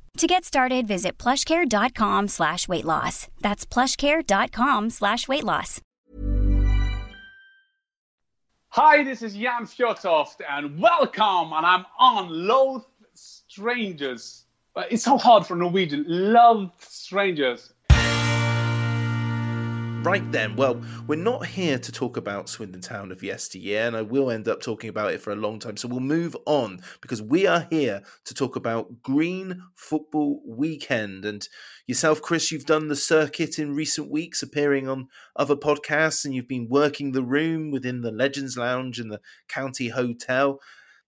To 0.17 0.27
get 0.27 0.43
started, 0.45 0.87
visit 0.87 1.17
plushcare.com 1.17 2.27
slash 2.27 2.67
weight 2.67 2.85
loss. 2.85 3.27
That's 3.41 3.65
plushcare.com 3.65 4.89
slash 4.89 5.27
weight 5.27 5.43
loss. 5.43 5.81
Hi, 8.69 9.03
this 9.03 9.21
is 9.21 9.33
Jan 9.33 9.65
Fjortoft, 9.65 10.41
and 10.49 10.79
welcome. 10.79 11.53
And 11.53 11.65
I'm 11.65 11.85
on 11.99 12.29
Loath 12.29 12.85
Strangers. 13.13 14.45
It's 14.89 15.03
so 15.03 15.17
hard 15.17 15.45
for 15.45 15.55
Norwegian. 15.55 16.05
Love 16.07 16.71
Strangers. 16.79 17.73
Right 20.03 20.31
then, 20.31 20.55
well, 20.55 20.81
we're 21.05 21.15
not 21.15 21.45
here 21.45 21.77
to 21.77 21.91
talk 21.91 22.17
about 22.17 22.49
Swindon 22.49 22.81
Town 22.81 23.11
of 23.11 23.21
yesteryear, 23.21 23.85
and 23.85 23.95
I 23.95 24.01
will 24.01 24.31
end 24.31 24.47
up 24.47 24.59
talking 24.59 24.89
about 24.89 25.13
it 25.13 25.21
for 25.21 25.29
a 25.29 25.35
long 25.35 25.59
time. 25.59 25.77
So 25.77 25.87
we'll 25.87 25.99
move 25.99 26.35
on 26.47 26.79
because 27.01 27.21
we 27.21 27.45
are 27.45 27.67
here 27.69 28.01
to 28.25 28.33
talk 28.33 28.55
about 28.55 29.03
Green 29.03 29.61
Football 29.75 30.41
Weekend. 30.43 31.23
And 31.25 31.47
yourself, 31.85 32.19
Chris, 32.19 32.51
you've 32.51 32.65
done 32.65 32.87
the 32.87 32.95
circuit 32.95 33.59
in 33.59 33.75
recent 33.75 34.09
weeks, 34.09 34.41
appearing 34.41 34.89
on 34.89 35.07
other 35.35 35.55
podcasts, 35.55 36.25
and 36.25 36.33
you've 36.33 36.47
been 36.47 36.67
working 36.67 37.11
the 37.11 37.23
room 37.23 37.69
within 37.69 38.01
the 38.01 38.11
Legends 38.11 38.57
Lounge 38.57 38.99
and 38.99 39.11
the 39.11 39.21
County 39.49 39.87
Hotel. 39.87 40.59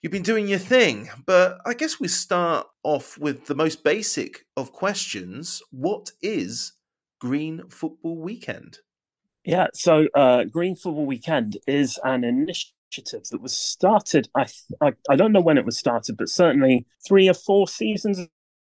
You've 0.03 0.11
been 0.11 0.21
doing 0.21 0.47
your 0.47 0.59
thing, 0.59 1.09
but 1.25 1.57
I 1.65 1.73
guess 1.73 1.99
we 1.99 2.07
start 2.07 2.67
off 2.83 3.17
with 3.17 3.47
the 3.47 3.55
most 3.55 3.83
basic 3.83 4.45
of 4.55 4.71
questions. 4.71 5.63
What 5.71 6.11
is 6.21 6.73
Green 7.23 7.61
Football 7.69 8.17
Weekend? 8.17 8.79
Yeah, 9.45 9.67
so 9.73 10.07
uh, 10.13 10.43
Green 10.43 10.75
Football 10.75 11.05
Weekend 11.05 11.57
is 11.65 11.97
an 12.03 12.25
initiative 12.25 13.23
that 13.31 13.41
was 13.41 13.55
started. 13.55 14.27
I, 14.35 14.47
I 14.81 14.91
I 15.09 15.15
don't 15.15 15.31
know 15.31 15.39
when 15.39 15.57
it 15.57 15.63
was 15.63 15.77
started, 15.77 16.17
but 16.17 16.27
certainly 16.27 16.85
three 17.07 17.29
or 17.29 17.33
four 17.33 17.69
seasons 17.69 18.27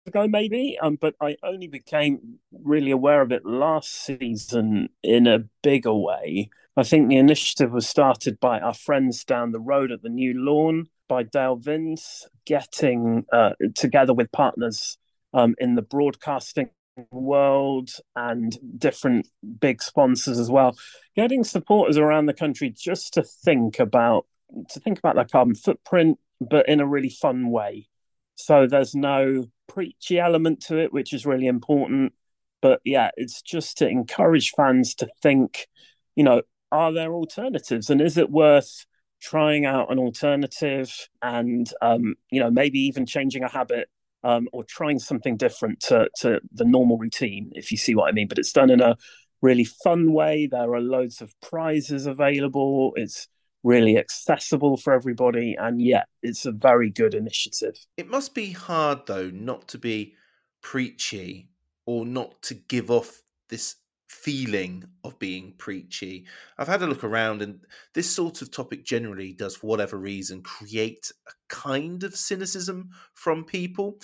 ago, 0.06 0.28
maybe. 0.28 0.76
Um, 0.82 0.98
but 1.00 1.14
I 1.18 1.36
only 1.42 1.66
became 1.66 2.40
really 2.62 2.90
aware 2.90 3.22
of 3.22 3.32
it 3.32 3.46
last 3.46 3.90
season 3.90 4.90
in 5.02 5.26
a 5.26 5.44
bigger 5.62 5.94
way. 5.94 6.50
I 6.76 6.82
think 6.82 7.08
the 7.08 7.16
initiative 7.16 7.72
was 7.72 7.88
started 7.88 8.38
by 8.38 8.60
our 8.60 8.74
friends 8.74 9.24
down 9.24 9.52
the 9.52 9.60
road 9.60 9.90
at 9.90 10.02
the 10.02 10.10
new 10.10 10.34
lawn 10.38 10.88
by 11.08 11.22
Dale 11.22 11.56
Vince, 11.56 12.28
getting 12.44 13.24
uh, 13.32 13.52
together 13.74 14.12
with 14.12 14.30
partners 14.30 14.98
um, 15.32 15.54
in 15.58 15.74
the 15.74 15.82
broadcasting 15.82 16.68
world 17.10 17.90
and 18.16 18.56
different 18.78 19.28
big 19.60 19.82
sponsors 19.82 20.38
as 20.38 20.50
well. 20.50 20.76
Getting 21.16 21.44
supporters 21.44 21.96
around 21.96 22.26
the 22.26 22.34
country 22.34 22.70
just 22.70 23.14
to 23.14 23.22
think 23.22 23.78
about 23.78 24.26
to 24.68 24.80
think 24.80 24.98
about 24.98 25.14
their 25.14 25.24
carbon 25.24 25.54
footprint 25.54 26.18
but 26.40 26.68
in 26.68 26.80
a 26.80 26.86
really 26.86 27.08
fun 27.08 27.50
way. 27.50 27.88
So 28.34 28.66
there's 28.66 28.94
no 28.94 29.46
preachy 29.66 30.18
element 30.18 30.60
to 30.62 30.78
it 30.78 30.92
which 30.92 31.12
is 31.12 31.24
really 31.24 31.46
important. 31.46 32.12
But 32.60 32.80
yeah 32.84 33.10
it's 33.16 33.42
just 33.42 33.78
to 33.78 33.88
encourage 33.88 34.52
fans 34.56 34.94
to 34.96 35.08
think 35.22 35.68
you 36.14 36.24
know 36.24 36.42
are 36.70 36.92
there 36.92 37.12
alternatives? 37.12 37.90
And 37.90 38.00
is 38.00 38.16
it 38.16 38.30
worth 38.30 38.86
trying 39.20 39.66
out 39.66 39.92
an 39.92 39.98
alternative 39.98 41.08
and 41.22 41.70
um, 41.80 42.16
you 42.30 42.40
know 42.40 42.50
maybe 42.50 42.80
even 42.80 43.06
changing 43.06 43.44
a 43.44 43.48
habit 43.48 43.88
um, 44.24 44.48
or 44.52 44.64
trying 44.64 44.98
something 44.98 45.36
different 45.36 45.80
to, 45.80 46.08
to 46.20 46.40
the 46.52 46.64
normal 46.64 46.98
routine, 46.98 47.50
if 47.54 47.70
you 47.70 47.76
see 47.76 47.94
what 47.94 48.08
I 48.08 48.12
mean. 48.12 48.28
But 48.28 48.38
it's 48.38 48.52
done 48.52 48.70
in 48.70 48.80
a 48.80 48.96
really 49.40 49.64
fun 49.64 50.12
way. 50.12 50.46
There 50.46 50.74
are 50.74 50.80
loads 50.80 51.20
of 51.20 51.34
prizes 51.40 52.06
available. 52.06 52.92
It's 52.96 53.28
really 53.62 53.98
accessible 53.98 54.76
for 54.76 54.92
everybody. 54.92 55.56
And 55.58 55.80
yeah, 55.80 56.04
it's 56.22 56.46
a 56.46 56.52
very 56.52 56.90
good 56.90 57.14
initiative. 57.14 57.74
It 57.96 58.08
must 58.08 58.34
be 58.34 58.50
hard, 58.50 59.06
though, 59.06 59.30
not 59.30 59.68
to 59.68 59.78
be 59.78 60.14
preachy 60.62 61.48
or 61.86 62.06
not 62.06 62.40
to 62.42 62.54
give 62.54 62.90
off 62.90 63.22
this 63.48 63.76
feeling 64.12 64.84
of 65.04 65.18
being 65.18 65.54
preachy. 65.56 66.26
I've 66.58 66.68
had 66.68 66.82
a 66.82 66.86
look 66.86 67.02
around, 67.02 67.40
and 67.40 67.60
this 67.94 68.08
sort 68.08 68.42
of 68.42 68.50
topic 68.50 68.84
generally 68.84 69.32
does, 69.32 69.56
for 69.56 69.66
whatever 69.66 69.96
reason, 69.96 70.42
create 70.42 71.10
a 71.26 71.32
kind 71.48 72.04
of 72.04 72.14
cynicism 72.14 72.90
from 73.14 73.44
people. 73.44 73.98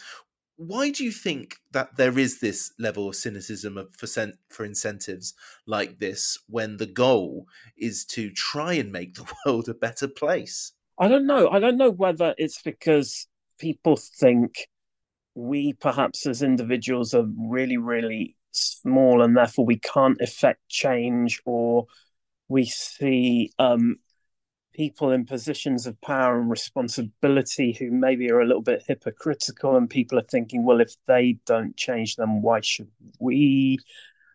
Why 0.57 0.91
do 0.91 1.05
you 1.05 1.13
think 1.13 1.57
that 1.73 1.95
there 1.97 2.19
is 2.19 2.41
this 2.41 2.73
level 2.79 3.09
of 3.09 3.17
cynicism 3.17 3.79
for, 3.97 4.33
for 4.49 4.65
incentives 4.65 5.35
like 5.67 5.99
this 5.99 6.39
when 6.49 6.79
the 6.79 6.87
goal 6.87 7.47
is 7.77 8.05
to 8.07 8.31
try 8.31 8.73
and 8.73 8.91
make 8.91 9.15
the 9.15 9.31
world 9.45 9.69
a 9.69 9.75
better 9.75 10.09
place? 10.09 10.73
I 10.99 11.07
don't 11.07 11.27
know. 11.27 11.51
I 11.51 11.61
don't 11.61 11.77
know 11.77 11.93
whether 11.93 12.35
it's 12.39 12.63
because 12.63 13.29
people 13.59 13.97
think 13.97 14.69
we 15.35 15.75
perhaps 15.75 16.27
as 16.27 16.43
individuals 16.43 17.15
are 17.15 17.27
really, 17.37 17.77
really 17.77 18.35
small 18.53 19.23
and 19.23 19.37
therefore 19.37 19.65
we 19.65 19.79
can't 19.79 20.21
affect 20.21 20.69
change 20.69 21.41
or 21.45 21.87
we 22.49 22.65
see 22.65 23.53
um, 23.59 23.97
people 24.75 25.11
in 25.11 25.27
positions 25.27 25.87
of 25.87 26.01
power 26.01 26.41
and 26.41 26.49
responsibility 26.49 27.73
who 27.73 27.91
maybe 27.91 28.31
are 28.31 28.41
a 28.41 28.47
little 28.47 28.63
bit 28.63 28.85
hypocritical 28.87 29.77
and 29.77 29.91
people 29.91 30.19
are 30.19 30.31
thinking 30.31 30.65
well 30.65 30.81
if 30.81 30.95
they 31.07 31.37
don't 31.47 31.77
change 31.77 32.17
then 32.17 32.43
why 32.43 32.61
should 32.63 32.89
we? 33.19 33.79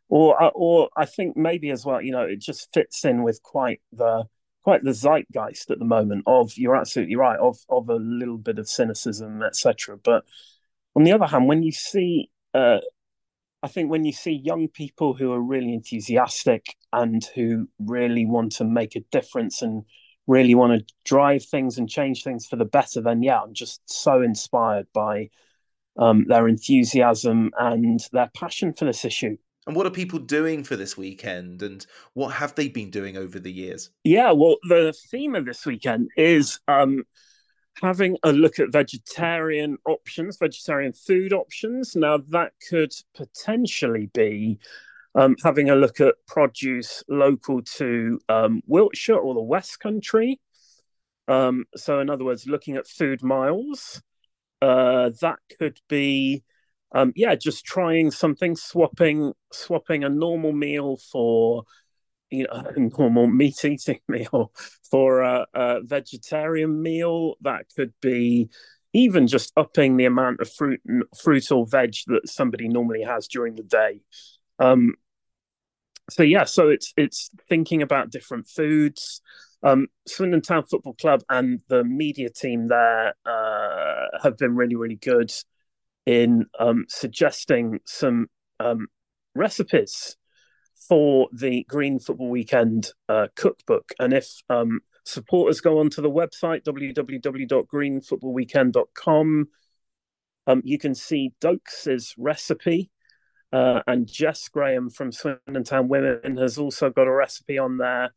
Or 0.10 0.42
uh, 0.44 0.50
or 0.50 0.90
I 0.98 1.06
think 1.06 1.38
maybe 1.38 1.72
as 1.72 1.86
well 1.86 2.02
you 2.02 2.12
know 2.12 2.24
it 2.24 2.42
just 2.42 2.68
fits 2.74 3.06
in 3.06 3.24
with 3.24 3.42
quite 3.42 3.82
the 3.94 4.26
quite 4.64 4.84
the 4.84 4.94
zeitgeist 4.94 5.72
at 5.72 5.80
the 5.80 5.86
moment 5.86 6.24
of 6.28 6.52
you're 6.58 6.76
absolutely 6.76 7.16
right 7.16 7.40
of 7.40 7.58
of 7.70 7.90
a 7.90 7.96
little 7.96 8.38
bit 8.38 8.60
of 8.60 8.70
cynicism 8.70 9.42
etc 9.44 9.98
but 9.98 10.24
on 10.96 11.04
the 11.04 11.14
other 11.14 11.26
hand 11.26 11.48
when 11.48 11.64
you 11.64 11.72
see 11.72 12.30
uh, 12.54 12.80
I 13.64 13.70
think 13.70 13.90
when 13.90 14.04
you 14.04 14.12
see 14.12 14.34
young 14.34 14.68
people 14.68 15.14
who 15.14 15.32
are 15.32 15.42
really 15.42 15.74
enthusiastic 15.74 16.76
and 16.92 17.24
who 17.34 17.70
really 17.80 18.26
want 18.26 18.52
to 18.54 18.66
make 18.66 18.98
a 18.98 19.06
difference 19.10 19.62
and 19.62 19.84
really 20.28 20.54
want 20.54 20.78
to 20.78 20.94
drive 21.06 21.46
things 21.46 21.78
and 21.78 21.90
change 21.90 22.24
things 22.24 22.46
for 22.46 22.58
the 22.58 22.66
better, 22.66 23.00
then 23.00 23.24
yeah, 23.24 23.40
I'm 23.40 23.54
just 23.54 23.82
so 23.86 24.22
inspired 24.22 24.88
by 24.94 25.30
um, 25.98 26.26
their 26.28 26.50
enthusiasm 26.50 27.52
and 27.58 28.06
their 28.12 28.30
passion 28.36 28.74
for 28.74 28.84
this 28.84 29.06
issue. 29.06 29.38
And 29.66 29.78
what 29.78 29.86
are 29.86 29.92
people 29.92 30.20
doing 30.20 30.66
for 30.66 30.76
this 30.76 30.98
weekend 30.98 31.62
and 31.62 31.86
what 32.16 32.34
have 32.34 32.56
they 32.56 32.68
been 32.68 32.90
doing 32.90 33.16
over 33.16 33.40
the 33.40 33.52
years? 33.52 33.92
Yeah, 34.04 34.34
well, 34.34 34.58
the 34.68 34.94
theme 35.10 35.36
of 35.36 35.46
this 35.46 35.66
weekend 35.66 36.10
is 36.18 36.60
um, 36.68 37.06
having 37.82 38.18
a 38.24 38.32
look 38.32 38.60
at 38.60 38.72
vegetarian 38.72 39.78
options, 39.86 40.38
vegetarian 40.38 40.94
food 40.94 41.34
options. 41.34 41.96
Now, 41.96 42.20
that 42.30 42.54
could 42.70 42.94
potentially 43.16 44.10
be 44.14 44.60
um, 45.16 45.36
having 45.44 45.70
a 45.70 45.76
look 45.76 46.00
at 46.00 46.16
produce 46.28 47.04
local 47.08 47.62
to 47.62 48.20
um, 48.30 48.62
Wiltshire 48.68 49.18
or 49.18 49.34
the 49.34 49.42
West 49.42 49.80
Country. 49.80 50.40
Um, 51.28 51.66
so, 51.76 52.00
in 52.00 52.10
other 52.10 52.26
words, 52.26 52.48
looking 52.48 52.76
at 52.76 52.88
food 52.88 53.24
miles. 53.24 54.02
Uh, 54.62 55.12
that 55.20 55.40
could 55.60 55.78
be, 55.90 56.42
um, 56.94 57.12
yeah, 57.18 57.36
just 57.36 57.66
trying 57.66 58.12
something, 58.12 58.56
swapping, 58.56 59.34
swapping 59.52 60.06
a 60.06 60.10
normal 60.10 60.54
meal 60.54 60.96
for 61.12 61.66
you 62.34 62.48
know, 62.48 62.64
a 62.76 62.80
normal 62.98 63.28
meat 63.28 63.64
eating 63.64 64.00
meal 64.08 64.52
for 64.90 65.22
a, 65.22 65.46
a, 65.54 65.82
vegetarian 65.84 66.82
meal. 66.82 67.36
That 67.42 67.66
could 67.76 67.94
be 68.02 68.50
even 68.94 69.28
just 69.28 69.52
upping 69.58 69.98
the 69.98 70.06
amount 70.06 70.40
of 70.40 70.52
fruit 70.52 70.82
fruit 71.22 71.52
or 71.52 71.66
veg 71.68 71.94
that 72.08 72.28
somebody 72.28 72.68
normally 72.68 73.04
has 73.04 73.28
during 73.28 73.56
the 73.56 73.64
day. 73.64 74.02
Um, 74.60 74.96
so 76.10 76.24
yeah, 76.24 76.44
so 76.44 76.70
it's 76.70 76.94
it's 76.98 77.30
thinking 77.50 77.82
about 77.82 78.12
different 78.12 78.48
foods. 78.48 79.22
Um, 79.64 79.88
Swindon 80.08 80.42
Town 80.42 80.64
Football 80.70 80.96
Club 80.96 81.22
and 81.30 81.62
the 81.70 81.86
media 81.86 82.30
team 82.30 82.68
there 82.68 83.14
uh, 83.26 84.20
have 84.22 84.38
been 84.38 84.56
really 84.56 84.76
really 84.76 84.96
good 84.98 85.32
in 86.06 86.46
um, 86.60 86.86
suggesting 86.90 87.80
some 87.86 88.28
um, 88.60 88.88
recipes 89.36 90.18
for 90.88 91.28
the 91.32 91.66
Green 91.70 92.00
Football 92.00 92.30
Weekend 92.30 92.90
uh, 93.08 93.28
cookbook. 93.36 93.94
And 94.00 94.14
if 94.14 94.42
um, 94.50 94.80
supporters 95.06 95.62
go 95.62 95.80
onto 95.80 96.02
the 96.02 96.10
website 96.10 96.64
www.greenfootballweekend.com, 96.64 99.48
um, 100.46 100.62
you 100.66 100.78
can 100.78 100.94
see 100.96 101.32
Dokes' 101.42 102.14
recipe. 102.18 102.90
Uh, 103.52 103.82
and 103.86 104.08
Jess 104.08 104.48
Graham 104.50 104.90
from 104.90 105.12
Swindon 105.12 105.64
Town 105.64 105.88
Women 105.88 106.38
has 106.38 106.58
also 106.58 106.90
got 106.90 107.08
a 107.08 107.12
recipe 107.12 107.60
on 107.60 107.78
there. 107.78 108.12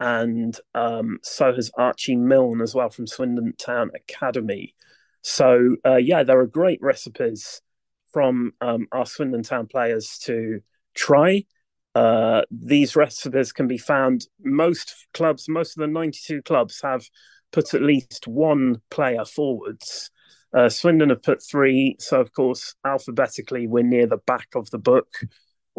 And 0.00 0.58
um, 0.74 1.20
so 1.22 1.54
has 1.54 1.70
Archie 1.78 2.16
Milne 2.16 2.60
as 2.60 2.74
well 2.74 2.90
from 2.90 3.06
Swindon 3.06 3.54
Town 3.56 3.92
Academy. 3.94 4.74
So, 5.22 5.76
uh, 5.86 5.98
yeah, 5.98 6.24
there 6.24 6.40
are 6.40 6.46
great 6.46 6.80
recipes 6.82 7.62
from 8.12 8.54
um, 8.60 8.88
our 8.90 9.06
Swindon 9.06 9.44
Town 9.44 9.68
players 9.68 10.18
to 10.24 10.60
try. 10.94 11.44
Uh, 11.94 12.42
these 12.50 12.96
recipes 12.96 13.52
can 13.52 13.66
be 13.66 13.78
found. 13.78 14.26
Most 14.42 15.06
clubs, 15.12 15.48
most 15.48 15.76
of 15.76 15.82
the 15.82 15.86
92 15.86 16.42
clubs, 16.42 16.80
have 16.82 17.04
put 17.52 17.74
at 17.74 17.82
least 17.82 18.26
one 18.26 18.80
player 18.90 19.24
forwards. 19.24 20.10
Uh, 20.56 20.68
Swindon 20.68 21.10
have 21.10 21.22
put 21.22 21.42
three. 21.42 21.96
So, 21.98 22.20
of 22.20 22.32
course, 22.32 22.74
alphabetically, 22.84 23.66
we're 23.66 23.82
near 23.84 24.06
the 24.06 24.18
back 24.26 24.48
of 24.54 24.70
the 24.70 24.78
book. 24.78 25.08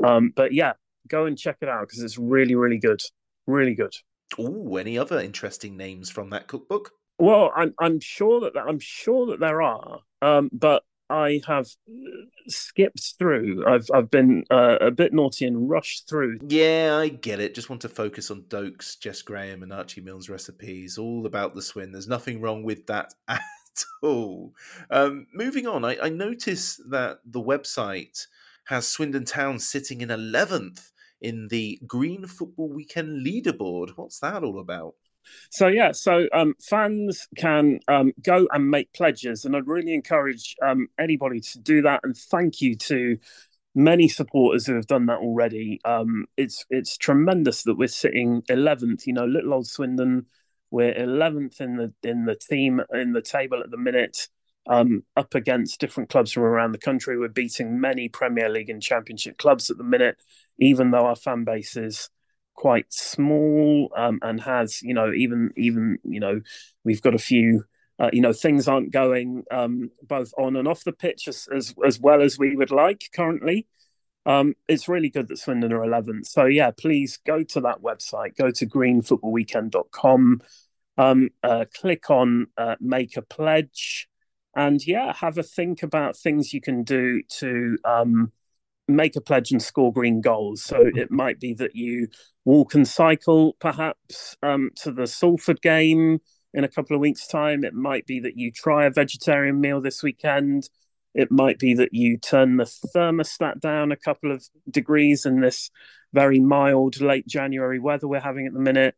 Um, 0.04 0.34
but 0.36 0.54
yeah, 0.54 0.74
go 1.08 1.26
and 1.26 1.38
check 1.38 1.58
it 1.62 1.70
out 1.70 1.88
because 1.88 2.02
it's 2.02 2.18
really, 2.18 2.56
really 2.56 2.80
good. 2.80 3.02
Really 3.46 3.76
good. 3.76 3.94
Oh, 4.40 4.78
any 4.78 4.98
other 4.98 5.20
interesting 5.20 5.78
names 5.78 6.10
from 6.10 6.32
that 6.32 6.48
cookbook? 6.48 6.92
Well, 7.20 7.52
I'm 7.56 7.74
I'm 7.80 8.00
sure 8.00 8.42
that 8.42 8.58
I'm 8.58 8.80
sure 8.80 9.28
that 9.28 9.40
there 9.40 9.62
are, 9.62 10.00
um, 10.22 10.50
but 10.52 10.84
I 11.10 11.42
have 11.48 11.68
skipped 12.48 13.14
through. 13.20 13.66
I've 13.68 13.88
I've 13.94 14.10
been 14.10 14.46
uh, 14.50 14.78
a 14.82 14.92
bit 14.92 15.14
naughty 15.14 15.46
and 15.46 15.70
rushed 15.70 16.08
through. 16.08 16.40
Yeah, 16.48 16.98
I 17.00 17.10
get 17.10 17.40
it. 17.40 17.56
Just 17.56 17.70
want 17.70 17.82
to 17.84 17.90
focus 17.90 18.32
on 18.32 18.44
Dokes, 18.44 19.00
Jess 19.00 19.22
Graham, 19.22 19.64
and 19.64 19.74
Archie 19.74 20.02
Milne's 20.02 20.30
recipes. 20.30 20.98
All 20.98 21.26
about 21.26 21.56
the 21.56 21.62
swin. 21.62 21.92
There's 21.92 22.08
nothing 22.08 22.42
wrong 22.42 22.64
with 22.64 22.88
that 22.88 23.14
at 23.28 23.40
all. 24.02 24.54
Um, 24.90 25.28
moving 25.34 25.68
on, 25.68 25.86
I, 25.86 25.98
I 26.02 26.10
notice 26.10 26.80
that 26.90 27.20
the 27.26 27.42
website 27.42 28.26
has 28.66 28.88
Swindon 28.88 29.26
Town 29.26 29.60
sitting 29.60 30.02
in 30.02 30.12
eleventh 30.12 30.92
in 31.22 31.48
the 31.50 31.80
Green 31.88 32.28
Football 32.28 32.70
Weekend 32.70 33.26
leaderboard. 33.26 33.92
What's 33.96 34.20
that 34.20 34.44
all 34.44 34.60
about? 34.60 34.96
So 35.50 35.68
yeah, 35.68 35.92
so 35.92 36.28
um, 36.34 36.56
fans 36.62 37.28
can 37.38 37.80
um, 37.88 38.14
go 38.22 38.48
and 38.52 38.70
make 38.70 38.94
pledges, 38.94 39.46
and 39.46 39.56
I'd 39.56 39.68
really 39.68 39.94
encourage 39.94 40.56
um, 40.62 40.88
anybody 41.00 41.40
to 41.40 41.60
do 41.60 41.82
that. 41.84 42.02
And 42.04 42.16
thank 42.16 42.62
you 42.62 42.76
to 42.76 43.18
many 43.76 44.08
supporters 44.08 44.66
who 44.66 44.76
have 44.76 44.88
done 44.88 45.08
that 45.08 45.20
already. 45.20 45.80
Um, 45.86 46.26
it's 46.38 46.66
it's 46.70 46.98
tremendous 46.98 47.64
that 47.64 47.76
we're 47.76 47.88
sitting 47.88 48.44
eleventh. 48.50 49.08
You 49.08 49.14
know, 49.14 49.26
little 49.26 49.54
old 49.54 49.68
Swindon, 49.68 50.26
we're 50.72 50.96
eleventh 50.96 51.62
in 51.62 51.78
the 51.78 51.94
in 52.08 52.26
the 52.26 52.36
team 52.36 52.82
in 52.94 53.14
the 53.14 53.22
table 53.22 53.62
at 53.64 53.72
the 53.72 53.78
minute. 53.78 54.30
Um, 54.66 55.04
up 55.18 55.36
against 55.36 55.82
different 55.82 56.10
clubs 56.10 56.32
from 56.32 56.44
around 56.44 56.72
the 56.72 56.78
country, 56.78 57.20
we're 57.20 57.28
beating 57.28 57.82
many 57.82 58.08
Premier 58.08 58.48
League 58.48 58.70
and 58.70 58.82
Championship 58.82 59.38
clubs 59.38 59.70
at 59.70 59.78
the 59.78 59.84
minute, 59.84 60.16
even 60.58 60.92
though 60.92 61.06
our 61.06 61.18
fan 61.18 61.44
base 61.44 61.76
is 61.76 62.10
quite 62.54 62.92
small 62.94 63.90
um, 63.96 64.20
and 64.22 64.42
has 64.42 64.82
you 64.82 64.94
know 64.94 65.12
even 65.14 65.52
even 65.58 65.98
you 66.04 66.20
know 66.20 66.40
we've 66.84 67.02
got 67.02 67.16
a 67.16 67.20
few 67.20 67.64
uh, 68.00 68.10
you 68.14 68.22
know 68.22 68.34
things 68.34 68.68
aren't 68.68 68.92
going 68.92 69.44
um, 69.52 69.92
both 70.02 70.34
on 70.38 70.56
and 70.56 70.68
off 70.68 70.84
the 70.84 70.92
pitch 70.92 71.28
as, 71.28 71.48
as, 71.56 71.74
as 71.86 72.00
well 72.00 72.22
as 72.22 72.38
we 72.38 72.56
would 72.56 72.72
like 72.72 73.10
currently. 73.14 73.68
Um, 74.26 74.56
it's 74.70 74.88
really 74.88 75.10
good 75.10 75.28
that 75.28 75.38
swindon 75.38 75.74
are 75.74 75.82
11th 75.82 76.28
so 76.28 76.46
yeah 76.46 76.72
please 76.72 77.20
go 77.26 77.44
to 77.44 77.62
that 77.62 77.82
website. 77.82 78.38
Go 78.38 78.52
to 78.52 78.66
greenfootballweekend.com 78.66 80.42
um, 80.98 81.30
uh, 81.42 81.66
click 81.74 82.10
on 82.10 82.48
uh, 82.58 82.76
make 82.80 83.18
a 83.18 83.22
pledge. 83.22 84.08
And 84.56 84.86
yeah 84.86 85.14
have 85.14 85.38
a 85.38 85.44
think 85.44 85.84
about 85.84 86.16
things 86.16 86.54
you 86.54 86.62
can 86.62 86.84
do 86.84 87.24
to 87.40 87.78
um, 87.84 88.32
make 88.88 89.16
a 89.16 89.22
pledge 89.22 89.52
and 89.52 89.62
score 89.62 89.94
green 89.94 90.22
goals. 90.22 90.64
So 90.64 90.82
it 90.94 91.12
might 91.12 91.40
be 91.40 91.54
that 91.56 91.76
you 91.76 92.08
walk 92.46 92.74
and 92.74 92.88
cycle 92.88 93.56
perhaps 93.60 94.36
um, 94.44 94.72
to 94.78 94.92
the 94.92 95.08
Salford 95.08 95.62
game 95.62 96.20
in 96.54 96.64
a 96.64 96.70
couple 96.70 96.96
of 96.96 97.02
weeks' 97.02 97.28
time. 97.28 97.64
It 97.64 97.74
might 97.74 98.06
be 98.06 98.20
that 98.22 98.38
you 98.38 98.52
try 98.52 98.86
a 98.86 98.92
vegetarian 98.92 99.62
meal 99.62 99.82
this 99.82 100.04
weekend. 100.04 100.70
It 101.14 101.32
might 101.32 101.60
be 101.60 101.74
that 101.76 101.94
you 101.94 102.18
turn 102.18 102.58
the 102.58 102.64
thermostat 102.64 103.60
down 103.60 103.92
a 103.92 103.98
couple 103.98 104.32
of 104.32 104.44
degrees 104.70 105.26
in 105.26 105.42
this 105.42 105.70
very 106.12 106.40
mild 106.40 107.02
late 107.02 107.28
January 107.28 107.80
weather 107.80 108.08
we're 108.08 108.20
having 108.20 108.48
at 108.48 108.54
the 108.54 108.60
minute. 108.60 108.96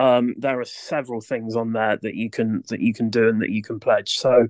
Um, 0.00 0.34
there 0.38 0.60
are 0.60 0.64
several 0.64 1.20
things 1.20 1.56
on 1.56 1.72
there 1.72 1.98
that 2.02 2.14
you 2.14 2.30
can 2.30 2.62
that 2.68 2.80
you 2.80 2.94
can 2.94 3.10
do 3.10 3.28
and 3.28 3.42
that 3.42 3.50
you 3.50 3.62
can 3.62 3.80
pledge. 3.80 4.14
So 4.14 4.46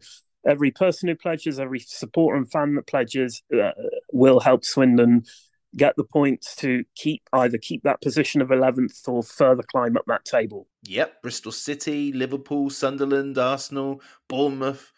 every 0.46 0.70
person 0.70 1.08
who 1.08 1.16
pledges, 1.16 1.58
every 1.58 1.80
supporter 1.80 2.36
and 2.36 2.50
fan 2.50 2.74
that 2.74 2.86
pledges 2.86 3.42
uh, 3.54 3.72
will 4.12 4.40
help 4.40 4.64
Swindon 4.64 5.24
get 5.76 5.94
the 5.96 6.04
points 6.04 6.56
to 6.56 6.82
keep 6.94 7.22
either 7.32 7.58
keep 7.58 7.82
that 7.82 8.00
position 8.00 8.40
of 8.40 8.48
11th 8.48 9.06
or 9.06 9.22
further 9.22 9.62
climb 9.62 9.96
up 9.96 10.04
that 10.06 10.24
table. 10.24 10.66
Yep, 10.84 11.22
Bristol 11.22 11.52
City, 11.52 12.12
Liverpool, 12.12 12.70
Sunderland, 12.70 13.36
Arsenal, 13.36 14.00
Bournemouth, 14.28 14.92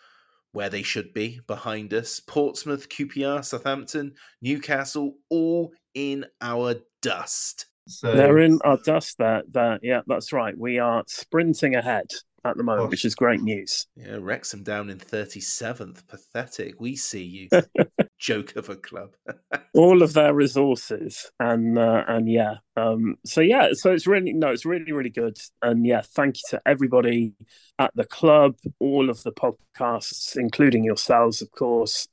where 0.53 0.70
they 0.70 0.83
should 0.83 1.12
be 1.12 1.40
behind 1.46 1.92
us, 1.94 2.20
Portsmouth, 2.20 2.88
QPR, 2.88 3.44
Southampton, 3.44 4.14
Newcastle, 4.42 5.14
all 5.29 5.72
in 5.94 6.24
our 6.40 6.76
dust. 7.03 7.66
So... 7.87 8.14
They're 8.14 8.38
in 8.38 8.61
our 8.64 8.79
dust 8.85 9.18
there. 9.18 9.42
There, 9.50 9.79
yeah, 9.83 10.03
that's 10.07 10.33
right. 10.33 10.57
We 10.57 10.79
are 10.79 11.05
sprinting 11.07 11.74
ahead 11.74 12.07
at 12.44 12.57
the 12.57 12.62
moment, 12.62 12.90
which 12.90 13.05
is 13.05 13.14
great 13.14 13.42
news. 13.42 13.87
Yeah, 13.96 14.18
Wrexham 14.20 14.62
down 14.62 14.90
in 14.90 14.98
37th. 14.98 16.07
Pathetic. 16.09 16.81
We 16.81 16.96
see 16.96 17.22
you. 17.22 17.48
Joke 18.18 18.57
of 18.57 18.68
a 18.68 18.76
club. 18.76 19.11
All 19.74 20.03
of 20.03 20.12
their 20.12 20.35
resources. 20.35 21.31
And 21.38 21.79
uh, 21.79 22.05
and 22.09 22.31
yeah. 22.31 22.57
Um, 22.76 23.16
so 23.24 23.40
yeah, 23.40 23.68
so 23.72 23.92
it's 23.92 24.07
really 24.07 24.33
no, 24.33 24.48
it's 24.48 24.64
really, 24.64 24.92
really 24.92 25.11
good. 25.11 25.38
And 25.62 25.87
yeah, 25.87 26.03
thank 26.03 26.37
you 26.37 26.42
to 26.50 26.62
everybody 26.66 27.35
at 27.79 27.94
the 27.94 28.05
club, 28.05 28.57
all 28.79 29.11
of 29.11 29.22
the 29.22 29.33
podcasts, 29.33 30.37
including 30.37 30.85
yourselves, 30.85 31.42
of 31.42 31.50
course, 31.50 32.09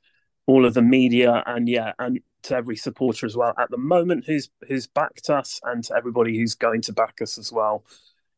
all 0.45 0.65
of 0.65 0.73
the 0.73 0.81
media, 0.81 1.43
and 1.45 1.67
yeah, 1.67 1.93
and 1.99 2.19
to 2.43 2.55
every 2.55 2.77
supporter 2.77 3.25
as 3.25 3.35
well 3.35 3.53
at 3.59 3.69
the 3.71 3.77
moment 3.77 4.23
who's 4.25 4.49
who's 4.67 4.87
backed 4.87 5.29
us 5.29 5.59
and 5.63 5.83
to 5.83 5.95
everybody 5.95 6.37
who's 6.37 6.55
going 6.55 6.81
to 6.81 6.93
back 6.93 7.15
us 7.21 7.37
as 7.37 7.51
well 7.51 7.83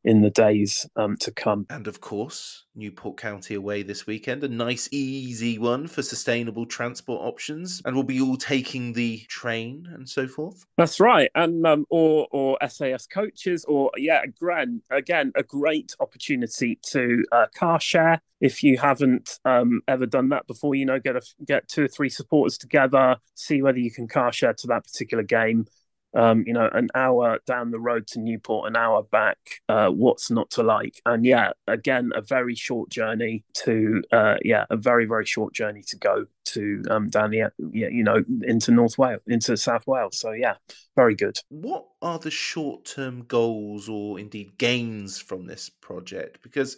in 0.04 0.22
the 0.22 0.30
days 0.30 0.88
um, 0.96 1.18
to 1.18 1.32
come. 1.32 1.66
And 1.70 1.88
of 1.88 2.02
course, 2.02 2.66
Newport 2.76 3.18
County 3.18 3.56
away 3.56 3.84
this 3.84 4.08
weekend, 4.08 4.44
a 4.44 4.48
nice, 4.48 4.88
easy 4.92 5.58
one 5.58 5.88
for 5.88 6.02
sustainable 6.02 6.66
transport 6.66 7.22
options, 7.22 7.82
and 7.86 7.96
we'll 7.96 8.04
be 8.04 8.22
all 8.22 8.38
taking 8.38 8.94
the 8.94 9.20
train 9.28 9.88
and 9.94 10.08
so 10.08 10.28
forth. 10.28 10.66
That's 10.78 11.00
right, 11.00 11.30
and 11.36 11.66
um, 11.66 11.86
or 11.90 12.28
or 12.32 12.58
SAS 12.68 13.08
coaches, 13.08 13.66
or 13.66 13.92
yeah, 13.98 14.22
again, 14.24 14.82
again, 14.90 15.32
a 15.36 15.44
great 15.44 15.96
opportunity 16.00 16.80
to 16.88 17.24
uh, 17.32 17.48
car 17.56 17.80
share. 17.80 18.22
If 18.40 18.64
you 18.64 18.78
haven't 18.78 19.38
um, 19.44 19.82
ever 19.88 20.06
done 20.06 20.30
that 20.30 20.48
before, 20.48 20.74
you 20.74 20.86
know, 20.86 21.00
get 21.00 21.18
a 21.18 21.22
get 21.46 21.68
two 21.68 21.84
or 21.84 21.88
three 21.90 22.10
supporters 22.10 22.58
together, 22.58 23.18
see 23.36 23.62
whether 23.62 23.80
you 23.80 23.92
can 23.92 24.08
car 24.08 24.32
share 24.32 24.54
to 24.54 24.68
that 24.68 24.86
particular 24.86 25.24
game 25.24 25.66
um, 26.14 26.44
you 26.48 26.54
know, 26.54 26.70
an 26.74 26.90
hour 26.96 27.40
down 27.46 27.72
the 27.72 27.80
road 27.80 28.08
to 28.08 28.20
Newport, 28.20 28.68
an 28.68 28.76
hour 28.76 29.04
back. 29.04 29.38
Uh, 29.68 29.90
what's 29.90 30.32
not 30.32 30.50
to 30.52 30.64
like? 30.64 31.02
And 31.06 31.26
yeah, 31.26 31.52
again, 31.68 32.12
a 32.16 32.22
very 32.22 32.56
short 32.56 32.90
journey 32.90 33.44
to, 33.66 34.04
uh, 34.12 34.36
yeah, 34.44 34.66
a 34.70 34.78
very 34.78 35.06
very 35.06 35.26
short 35.26 35.54
journey 35.54 35.84
to 35.88 35.98
go 35.98 36.26
to 36.46 36.84
um, 36.90 37.10
down 37.10 37.32
the, 37.32 37.52
yeah, 37.72 37.88
you 37.90 38.04
know, 38.04 38.24
into 38.44 38.72
North 38.72 38.98
Wales, 38.98 39.22
into 39.28 39.56
South 39.56 39.86
Wales. 39.86 40.18
So 40.18 40.32
yeah, 40.32 40.56
very 40.96 41.16
good. 41.16 41.38
What 41.50 41.86
are 42.02 42.20
the 42.20 42.32
short 42.32 42.86
term 42.86 43.24
goals 43.26 43.88
or 43.90 44.20
indeed 44.20 44.58
gains 44.58 45.20
from 45.20 45.46
this 45.46 45.70
project? 45.70 46.42
Because 46.42 46.78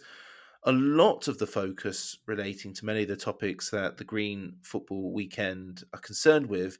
a 0.64 0.72
lot 0.72 1.26
of 1.26 1.38
the 1.38 1.46
focus 1.46 2.18
relating 2.26 2.72
to 2.74 2.84
many 2.84 3.02
of 3.02 3.08
the 3.08 3.16
topics 3.16 3.70
that 3.70 3.96
the 3.96 4.04
Green 4.04 4.54
Football 4.62 5.12
Weekend 5.12 5.82
are 5.92 5.98
concerned 5.98 6.46
with 6.46 6.78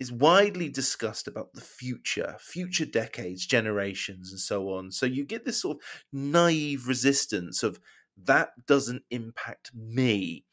is 0.00 0.12
widely 0.12 0.68
discussed 0.68 1.28
about 1.28 1.52
the 1.52 1.60
future, 1.60 2.36
future 2.40 2.86
decades, 2.86 3.46
generations, 3.46 4.32
and 4.32 4.40
so 4.40 4.70
on. 4.70 4.90
So 4.90 5.06
you 5.06 5.24
get 5.24 5.44
this 5.44 5.60
sort 5.62 5.76
of 5.76 5.82
naive 6.12 6.88
resistance 6.88 7.62
of 7.62 7.78
that 8.24 8.50
doesn't 8.66 9.02
impact 9.10 9.70
me. 9.74 10.44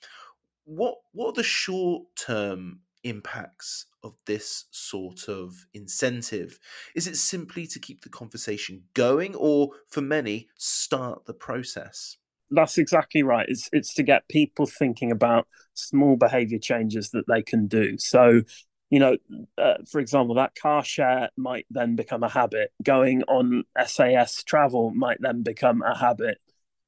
What 0.66 0.96
what 1.14 1.30
are 1.30 1.34
the 1.34 1.44
short 1.44 2.04
term 2.16 2.82
impacts 3.04 3.86
of 4.04 4.14
this 4.26 4.66
sort 4.72 5.28
of 5.28 5.56
incentive? 5.74 6.60
Is 6.96 7.08
it 7.08 7.16
simply 7.16 7.66
to 7.68 7.80
keep 7.80 8.02
the 8.02 8.10
conversation 8.10 8.84
going, 8.94 9.36
or 9.36 9.70
for 9.88 10.02
many, 10.02 10.48
start 10.58 11.26
the 11.26 11.34
process? 11.34 12.18
That's 12.52 12.78
exactly 12.78 13.24
right. 13.24 13.46
It's 13.48 13.70
it's 13.72 13.94
to 13.96 14.04
get 14.04 14.28
people 14.28 14.66
thinking 14.66 15.12
about 15.12 15.48
small 15.74 16.16
behavior 16.16 16.60
changes 16.60 17.12
that 17.12 17.26
they 17.28 17.42
can 17.42 17.68
do. 17.68 17.98
So 17.98 18.42
you 18.90 19.00
know, 19.00 19.18
uh, 19.58 19.76
for 19.90 20.00
example, 20.00 20.36
that 20.36 20.56
car 20.56 20.84
share 20.84 21.30
might 21.38 21.66
then 21.70 21.96
become 21.96 22.24
a 22.24 22.30
habit. 22.30 22.72
Going 22.84 23.24
on 23.24 23.64
SAS 23.86 24.44
travel 24.44 24.92
might 24.92 25.22
then 25.22 25.44
become 25.44 25.82
a 25.82 25.98
habit. 25.98 26.40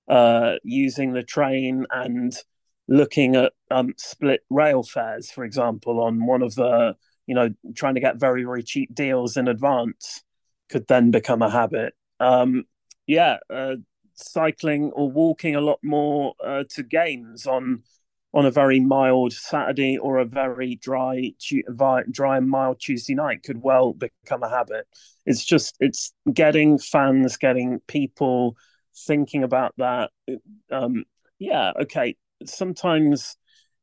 Uh, 0.07 0.55
using 0.63 1.13
the 1.13 1.23
train 1.23 1.85
and 1.91 2.35
looking 2.87 3.35
at 3.35 3.53
um, 3.69 3.93
split 3.97 4.41
rail 4.49 4.83
fares, 4.83 5.31
for 5.31 5.43
example, 5.45 6.01
on 6.01 6.25
one 6.25 6.41
of 6.41 6.55
the, 6.55 6.95
you 7.27 7.35
know, 7.35 7.49
trying 7.75 7.95
to 7.95 8.01
get 8.01 8.19
very, 8.19 8.43
very 8.43 8.63
cheap 8.63 8.93
deals 8.93 9.37
in 9.37 9.47
advance 9.47 10.23
could 10.69 10.87
then 10.87 11.11
become 11.11 11.41
a 11.41 11.49
habit. 11.49 11.93
Um, 12.19 12.65
yeah, 13.05 13.37
uh, 13.49 13.75
cycling 14.15 14.91
or 14.91 15.09
walking 15.09 15.55
a 15.55 15.61
lot 15.61 15.79
more 15.83 16.33
uh, 16.43 16.63
to 16.71 16.83
games 16.83 17.45
on 17.45 17.83
on 18.33 18.45
a 18.45 18.51
very 18.51 18.79
mild 18.79 19.33
Saturday 19.33 19.97
or 19.97 20.17
a 20.17 20.25
very 20.25 20.75
dry, 20.75 21.33
dry 22.11 22.37
and 22.37 22.49
mild 22.49 22.79
Tuesday 22.79 23.13
night 23.13 23.43
could 23.43 23.61
well 23.61 23.93
become 23.93 24.43
a 24.43 24.49
habit. 24.49 24.87
It's 25.25 25.43
just 25.43 25.75
it's 25.79 26.13
getting 26.31 26.77
fans, 26.77 27.37
getting 27.37 27.79
people 27.87 28.55
thinking 29.05 29.43
about 29.43 29.73
that. 29.77 30.11
Um, 30.71 31.05
yeah, 31.39 31.73
okay. 31.81 32.15
Sometimes, 32.45 33.35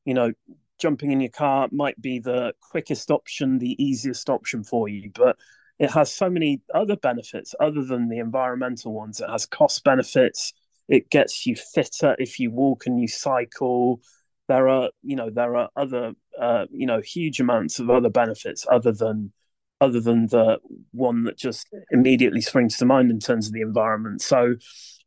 you 0.04 0.14
know, 0.14 0.32
jumping 0.78 1.12
in 1.12 1.20
your 1.20 1.30
car 1.30 1.68
might 1.70 2.00
be 2.00 2.18
the 2.18 2.54
quickest 2.60 3.10
option, 3.10 3.58
the 3.58 3.82
easiest 3.82 4.30
option 4.30 4.64
for 4.64 4.88
you, 4.88 5.10
but 5.14 5.36
it 5.78 5.90
has 5.90 6.12
so 6.12 6.30
many 6.30 6.62
other 6.74 6.96
benefits 6.96 7.54
other 7.60 7.84
than 7.84 8.08
the 8.08 8.18
environmental 8.18 8.92
ones. 8.92 9.20
It 9.20 9.28
has 9.28 9.46
cost 9.46 9.84
benefits. 9.84 10.52
It 10.88 11.10
gets 11.10 11.46
you 11.46 11.54
fitter 11.54 12.16
if 12.18 12.40
you 12.40 12.50
walk 12.50 12.86
and 12.86 13.00
you 13.00 13.08
cycle 13.08 14.00
there 14.48 14.68
are 14.68 14.90
you 15.02 15.16
know 15.16 15.30
there 15.30 15.56
are 15.56 15.70
other 15.76 16.12
uh, 16.40 16.66
you 16.70 16.86
know 16.86 17.00
huge 17.00 17.40
amounts 17.40 17.78
of 17.78 17.90
other 17.90 18.10
benefits 18.10 18.66
other 18.70 18.92
than 18.92 19.32
other 19.80 20.00
than 20.00 20.26
the 20.26 20.58
one 20.90 21.22
that 21.24 21.38
just 21.38 21.68
immediately 21.92 22.40
springs 22.40 22.76
to 22.76 22.84
mind 22.84 23.10
in 23.10 23.20
terms 23.20 23.46
of 23.46 23.52
the 23.52 23.60
environment. 23.60 24.20
So 24.20 24.56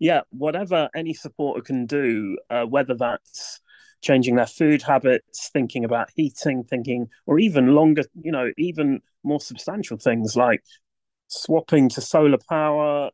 yeah 0.01 0.21
whatever 0.31 0.89
any 0.95 1.13
supporter 1.13 1.61
can 1.61 1.85
do 1.85 2.37
uh, 2.49 2.63
whether 2.63 2.95
that's 2.95 3.61
changing 4.01 4.35
their 4.35 4.47
food 4.47 4.81
habits 4.81 5.49
thinking 5.53 5.85
about 5.85 6.09
heating 6.15 6.63
thinking 6.63 7.07
or 7.27 7.39
even 7.39 7.67
longer 7.67 8.03
you 8.21 8.31
know 8.31 8.51
even 8.57 8.99
more 9.23 9.39
substantial 9.39 9.97
things 9.97 10.35
like 10.35 10.63
swapping 11.27 11.87
to 11.87 12.01
solar 12.01 12.39
power 12.49 13.11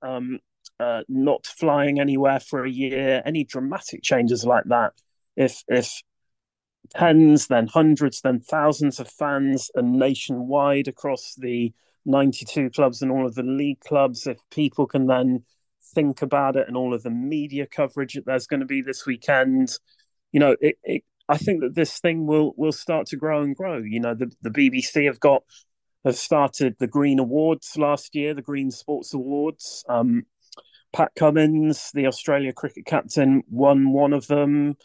um, 0.00 0.38
uh, 0.78 1.02
not 1.08 1.44
flying 1.44 1.98
anywhere 1.98 2.38
for 2.38 2.64
a 2.64 2.70
year 2.70 3.20
any 3.26 3.42
dramatic 3.42 4.00
changes 4.02 4.44
like 4.46 4.64
that 4.66 4.92
if 5.38 5.62
if 5.68 6.02
tens, 6.90 7.46
then 7.46 7.68
hundreds, 7.68 8.20
then 8.20 8.40
thousands 8.40 8.98
of 9.00 9.08
fans 9.08 9.70
and 9.74 9.92
nationwide 9.92 10.88
across 10.88 11.34
the 11.36 11.72
92 12.04 12.70
clubs 12.70 13.02
and 13.02 13.10
all 13.10 13.26
of 13.26 13.34
the 13.34 13.42
league 13.42 13.80
clubs, 13.80 14.26
if 14.26 14.38
people 14.50 14.86
can 14.86 15.06
then 15.06 15.44
think 15.94 16.22
about 16.22 16.56
it 16.56 16.66
and 16.66 16.76
all 16.76 16.94
of 16.94 17.02
the 17.02 17.10
media 17.10 17.66
coverage 17.66 18.14
that 18.14 18.26
there's 18.26 18.46
going 18.46 18.60
to 18.60 18.66
be 18.66 18.82
this 18.82 19.06
weekend, 19.06 19.78
you 20.32 20.40
know, 20.40 20.56
it, 20.60 20.76
it 20.82 21.04
I 21.28 21.36
think 21.36 21.60
that 21.60 21.74
this 21.74 21.98
thing 21.98 22.26
will 22.26 22.52
will 22.56 22.72
start 22.72 23.06
to 23.08 23.16
grow 23.16 23.42
and 23.42 23.54
grow. 23.54 23.78
You 23.78 24.00
know, 24.00 24.14
the, 24.14 24.32
the 24.42 24.50
BBC 24.50 25.06
have 25.06 25.20
got 25.20 25.42
have 26.04 26.16
started 26.16 26.76
the 26.78 26.86
Green 26.86 27.18
Awards 27.18 27.76
last 27.76 28.14
year, 28.14 28.34
the 28.34 28.42
Green 28.42 28.70
Sports 28.70 29.14
Awards. 29.14 29.84
Um, 29.88 30.24
Pat 30.90 31.12
Cummins, 31.14 31.90
the 31.92 32.06
Australia 32.06 32.52
cricket 32.54 32.86
captain, 32.86 33.42
won 33.50 33.92
one 33.92 34.14
of 34.14 34.26
them 34.26 34.76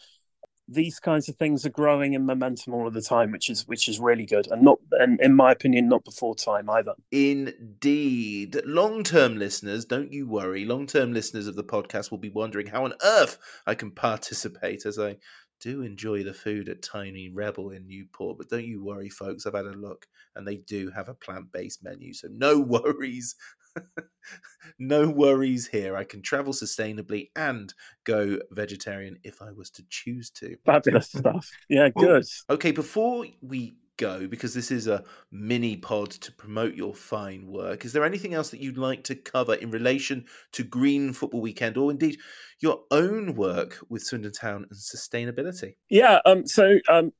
these 0.66 0.98
kinds 0.98 1.28
of 1.28 1.36
things 1.36 1.66
are 1.66 1.70
growing 1.70 2.14
in 2.14 2.24
momentum 2.24 2.74
all 2.74 2.86
of 2.86 2.94
the 2.94 3.02
time, 3.02 3.30
which 3.32 3.50
is 3.50 3.66
which 3.66 3.88
is 3.88 4.00
really 4.00 4.26
good, 4.26 4.50
and 4.50 4.62
not 4.62 4.78
and 4.92 5.20
in 5.20 5.34
my 5.34 5.52
opinion, 5.52 5.88
not 5.88 6.04
before 6.04 6.34
time 6.34 6.70
either. 6.70 6.94
Indeed, 7.12 8.60
long-term 8.64 9.38
listeners, 9.38 9.84
don't 9.84 10.12
you 10.12 10.26
worry. 10.26 10.64
Long-term 10.64 11.12
listeners 11.12 11.46
of 11.46 11.56
the 11.56 11.64
podcast 11.64 12.10
will 12.10 12.18
be 12.18 12.30
wondering 12.30 12.66
how 12.66 12.84
on 12.84 12.94
earth 13.04 13.38
I 13.66 13.74
can 13.74 13.90
participate, 13.90 14.86
as 14.86 14.98
I 14.98 15.16
do 15.60 15.82
enjoy 15.82 16.22
the 16.22 16.34
food 16.34 16.68
at 16.68 16.82
Tiny 16.82 17.30
Rebel 17.30 17.70
in 17.70 17.86
Newport. 17.86 18.38
But 18.38 18.48
don't 18.48 18.66
you 18.66 18.82
worry, 18.82 19.08
folks. 19.08 19.46
I've 19.46 19.54
had 19.54 19.66
a 19.66 19.72
look, 19.72 20.06
and 20.34 20.46
they 20.46 20.56
do 20.56 20.90
have 20.90 21.08
a 21.08 21.14
plant-based 21.14 21.82
menu, 21.82 22.12
so 22.14 22.28
no 22.30 22.58
worries 22.60 23.34
no 24.78 25.08
worries 25.08 25.66
here. 25.66 25.96
I 25.96 26.04
can 26.04 26.22
travel 26.22 26.52
sustainably 26.52 27.30
and 27.36 27.72
go 28.04 28.38
vegetarian 28.50 29.18
if 29.24 29.42
I 29.42 29.52
was 29.52 29.70
to 29.70 29.84
choose 29.88 30.30
to. 30.30 30.56
Fabulous 30.64 31.08
stuff. 31.08 31.50
Yeah, 31.68 31.88
good. 31.88 32.24
Well, 32.48 32.56
okay, 32.56 32.72
before 32.72 33.26
we 33.42 33.76
go, 33.96 34.26
because 34.26 34.54
this 34.54 34.70
is 34.70 34.86
a 34.86 35.04
mini 35.30 35.76
pod 35.76 36.10
to 36.10 36.32
promote 36.32 36.74
your 36.74 36.94
fine 36.94 37.46
work, 37.46 37.84
is 37.84 37.92
there 37.92 38.04
anything 38.04 38.34
else 38.34 38.50
that 38.50 38.60
you'd 38.60 38.78
like 38.78 39.04
to 39.04 39.14
cover 39.14 39.54
in 39.54 39.70
relation 39.70 40.24
to 40.52 40.64
Green 40.64 41.12
Football 41.12 41.40
Weekend 41.40 41.76
or 41.76 41.90
indeed 41.90 42.18
your 42.60 42.80
own 42.90 43.34
work 43.34 43.78
with 43.88 44.02
Swindon 44.02 44.32
Town 44.32 44.66
and 44.68 44.78
sustainability? 44.78 45.76
Yeah, 45.88 46.20
um, 46.24 46.46
so 46.46 46.78
um, 46.88 47.12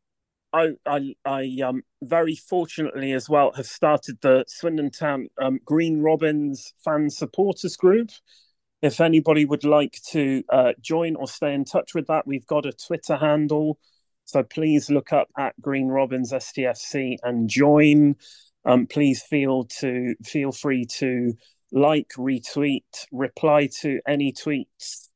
I, 0.54 0.68
I, 0.86 1.14
I 1.24 1.58
um, 1.66 1.82
very 2.02 2.36
fortunately 2.36 3.12
as 3.12 3.28
well 3.28 3.52
have 3.56 3.66
started 3.66 4.18
the 4.20 4.44
Swindon 4.46 4.90
Town 4.90 5.26
um, 5.42 5.58
Green 5.64 6.00
Robins 6.00 6.72
fan 6.84 7.10
supporters 7.10 7.76
group. 7.76 8.10
If 8.80 9.00
anybody 9.00 9.44
would 9.44 9.64
like 9.64 9.98
to 10.10 10.44
uh, 10.48 10.72
join 10.80 11.16
or 11.16 11.26
stay 11.26 11.54
in 11.54 11.64
touch 11.64 11.94
with 11.94 12.06
that, 12.06 12.26
we've 12.26 12.46
got 12.46 12.66
a 12.66 12.72
Twitter 12.72 13.16
handle. 13.16 13.78
So 14.26 14.44
please 14.44 14.90
look 14.90 15.12
up 15.12 15.28
at 15.36 15.60
Green 15.60 15.88
Robins 15.88 16.32
STFC 16.32 17.16
and 17.24 17.48
join. 17.48 18.14
Um, 18.64 18.86
please 18.86 19.22
feel 19.22 19.64
to 19.80 20.14
feel 20.24 20.52
free 20.52 20.86
to 20.98 21.34
like, 21.72 22.10
retweet, 22.16 22.84
reply 23.10 23.68
to 23.80 24.00
any 24.06 24.32
tweets 24.32 25.08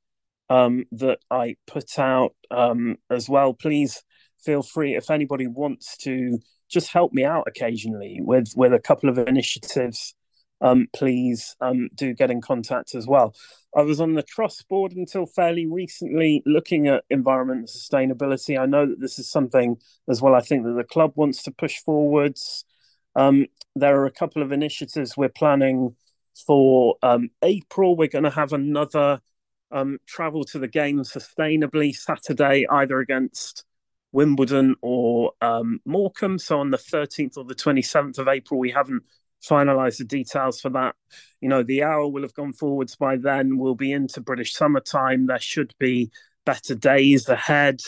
um, 0.50 0.84
that 0.92 1.20
I 1.30 1.56
put 1.66 1.98
out 1.98 2.34
um, 2.50 2.96
as 3.08 3.28
well. 3.28 3.54
Please 3.54 4.02
feel 4.44 4.62
free 4.62 4.94
if 4.94 5.10
anybody 5.10 5.46
wants 5.46 5.96
to 5.96 6.38
just 6.70 6.92
help 6.92 7.12
me 7.12 7.24
out 7.24 7.44
occasionally 7.46 8.20
with 8.20 8.52
with 8.56 8.72
a 8.72 8.78
couple 8.78 9.08
of 9.08 9.18
initiatives 9.18 10.14
um, 10.60 10.88
please 10.92 11.56
um, 11.60 11.88
do 11.94 12.12
get 12.14 12.30
in 12.30 12.40
contact 12.40 12.94
as 12.94 13.06
well. 13.06 13.34
I 13.76 13.82
was 13.82 14.00
on 14.00 14.14
the 14.14 14.22
trust 14.22 14.68
board 14.68 14.92
until 14.92 15.26
fairly 15.26 15.66
recently 15.66 16.42
looking 16.46 16.88
at 16.88 17.04
environment 17.10 17.60
and 17.60 17.68
sustainability. 17.68 18.58
I 18.58 18.66
know 18.66 18.86
that 18.86 19.00
this 19.00 19.18
is 19.18 19.30
something 19.30 19.76
as 20.08 20.20
well 20.20 20.34
I 20.34 20.40
think 20.40 20.64
that 20.64 20.72
the 20.72 20.84
club 20.84 21.12
wants 21.14 21.42
to 21.44 21.50
push 21.50 21.78
forwards. 21.78 22.64
Um, 23.14 23.46
there 23.74 24.00
are 24.00 24.06
a 24.06 24.10
couple 24.10 24.42
of 24.42 24.52
initiatives 24.52 25.16
we're 25.16 25.28
planning 25.28 25.96
for 26.46 26.96
um, 27.02 27.30
April. 27.42 27.96
We're 27.96 28.08
going 28.08 28.24
to 28.24 28.30
have 28.30 28.52
another 28.52 29.20
um, 29.70 29.98
travel 30.06 30.44
to 30.44 30.58
the 30.58 30.68
game 30.68 30.98
sustainably 31.00 31.94
Saturday, 31.94 32.66
either 32.68 33.00
against 33.00 33.64
Wimbledon 34.12 34.74
or 34.82 35.32
um, 35.40 35.80
Morecambe. 35.84 36.38
So 36.38 36.60
on 36.60 36.70
the 36.70 36.78
13th 36.78 37.36
or 37.36 37.44
the 37.44 37.54
27th 37.54 38.18
of 38.18 38.28
April, 38.28 38.58
we 38.58 38.70
haven't 38.70 39.02
finalised 39.42 39.98
the 39.98 40.04
details 40.04 40.60
for 40.60 40.70
that. 40.70 40.94
You 41.40 41.48
know, 41.48 41.62
the 41.62 41.82
hour 41.82 42.08
will 42.08 42.22
have 42.22 42.34
gone 42.34 42.52
forwards 42.52 42.96
by 42.96 43.16
then. 43.16 43.58
We'll 43.58 43.74
be 43.74 43.92
into 43.92 44.20
British 44.20 44.54
summertime. 44.54 45.26
There 45.26 45.38
should 45.38 45.74
be 45.78 46.10
better 46.44 46.74
days 46.74 47.28
ahead 47.28 47.80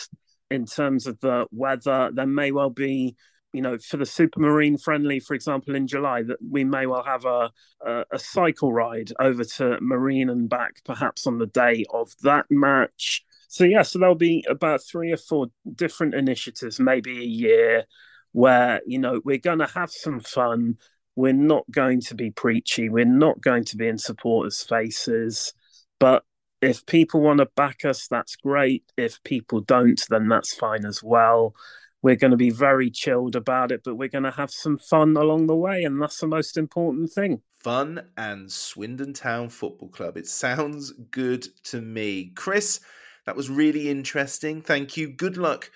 in 0.50 0.66
terms 0.66 1.06
of 1.06 1.18
the 1.20 1.46
weather. 1.50 2.10
There 2.12 2.26
may 2.26 2.52
well 2.52 2.70
be, 2.70 3.16
you 3.52 3.62
know, 3.62 3.78
for 3.78 3.96
the 3.96 4.04
Supermarine 4.04 4.80
friendly, 4.80 5.20
for 5.20 5.34
example, 5.34 5.74
in 5.74 5.86
July, 5.86 6.22
that 6.22 6.38
we 6.46 6.64
may 6.64 6.86
well 6.86 7.02
have 7.02 7.24
a, 7.24 7.50
a, 7.84 8.04
a 8.12 8.18
cycle 8.18 8.72
ride 8.72 9.12
over 9.18 9.44
to 9.44 9.78
Marine 9.80 10.28
and 10.28 10.48
back, 10.48 10.82
perhaps 10.84 11.26
on 11.26 11.38
the 11.38 11.46
day 11.46 11.84
of 11.92 12.12
that 12.22 12.46
match. 12.50 13.24
So 13.52 13.64
yeah, 13.64 13.82
so 13.82 13.98
there'll 13.98 14.14
be 14.14 14.44
about 14.48 14.80
three 14.80 15.10
or 15.10 15.16
four 15.16 15.48
different 15.74 16.14
initiatives, 16.14 16.78
maybe 16.78 17.18
a 17.18 17.24
year, 17.24 17.84
where 18.30 18.80
you 18.86 18.96
know 19.00 19.20
we're 19.24 19.38
going 19.38 19.58
to 19.58 19.66
have 19.66 19.90
some 19.90 20.20
fun. 20.20 20.76
We're 21.16 21.32
not 21.32 21.64
going 21.68 22.00
to 22.02 22.14
be 22.14 22.30
preachy. 22.30 22.88
We're 22.88 23.04
not 23.04 23.40
going 23.40 23.64
to 23.64 23.76
be 23.76 23.88
in 23.88 23.98
supporters' 23.98 24.62
faces. 24.62 25.52
But 25.98 26.22
if 26.62 26.86
people 26.86 27.22
want 27.22 27.38
to 27.40 27.46
back 27.56 27.84
us, 27.84 28.06
that's 28.06 28.36
great. 28.36 28.84
If 28.96 29.20
people 29.24 29.60
don't, 29.62 30.00
then 30.08 30.28
that's 30.28 30.54
fine 30.54 30.86
as 30.86 31.02
well. 31.02 31.54
we're 32.02 32.16
going 32.16 32.30
to 32.30 32.36
be 32.36 32.50
very 32.50 32.90
chilled 32.90 33.36
about 33.36 33.72
it, 33.72 33.82
but 33.84 33.96
we're 33.96 34.08
going 34.08 34.24
to 34.24 34.30
have 34.30 34.50
some 34.50 34.78
fun 34.78 35.16
along 35.16 35.46
the 35.46 35.56
way, 35.56 35.84
and 35.84 36.00
that's 36.00 36.18
the 36.18 36.26
most 36.26 36.56
important 36.56 37.12
thing. 37.12 37.42
Fun 37.62 38.02
and 38.16 38.50
Swindon 38.50 39.12
Town 39.12 39.50
Football 39.50 39.90
Club. 39.90 40.16
It 40.16 40.26
sounds 40.26 40.92
good 41.10 41.46
to 41.64 41.82
me. 41.82 42.32
Chris, 42.34 42.80
that 43.26 43.36
was 43.36 43.50
really 43.50 43.88
interesting. 43.88 44.62
Thank 44.62 44.96
you. 44.96 45.08
Good 45.08 45.36
luck 45.36 45.70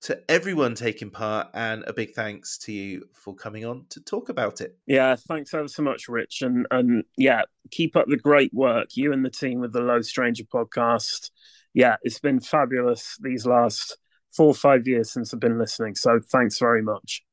to 0.00 0.20
everyone 0.30 0.74
taking 0.74 1.10
part, 1.10 1.48
and 1.54 1.82
a 1.86 1.92
big 1.92 2.14
thanks 2.14 2.56
to 2.58 2.72
you 2.72 3.08
for 3.12 3.34
coming 3.34 3.64
on 3.64 3.84
to 3.90 4.00
talk 4.00 4.28
about 4.28 4.60
it. 4.60 4.76
Yeah, 4.86 5.16
thanks 5.16 5.52
ever 5.54 5.68
so 5.68 5.82
much, 5.82 6.08
Rich, 6.08 6.42
and 6.42 6.66
and 6.70 7.04
yeah, 7.16 7.42
keep 7.70 7.96
up 7.96 8.06
the 8.06 8.16
great 8.16 8.52
work, 8.54 8.96
you 8.96 9.12
and 9.12 9.24
the 9.24 9.30
team 9.30 9.60
with 9.60 9.72
the 9.72 9.80
Loathed 9.80 10.06
Stranger 10.06 10.44
podcast. 10.44 11.30
Yeah, 11.74 11.96
it's 12.02 12.20
been 12.20 12.40
fabulous 12.40 13.16
these 13.20 13.44
last 13.46 13.98
four 14.32 14.48
or 14.48 14.54
five 14.54 14.86
years 14.86 15.10
since 15.10 15.34
I've 15.34 15.40
been 15.40 15.58
listening. 15.58 15.96
So 15.96 16.20
thanks 16.30 16.58
very 16.58 16.82
much. 16.82 17.24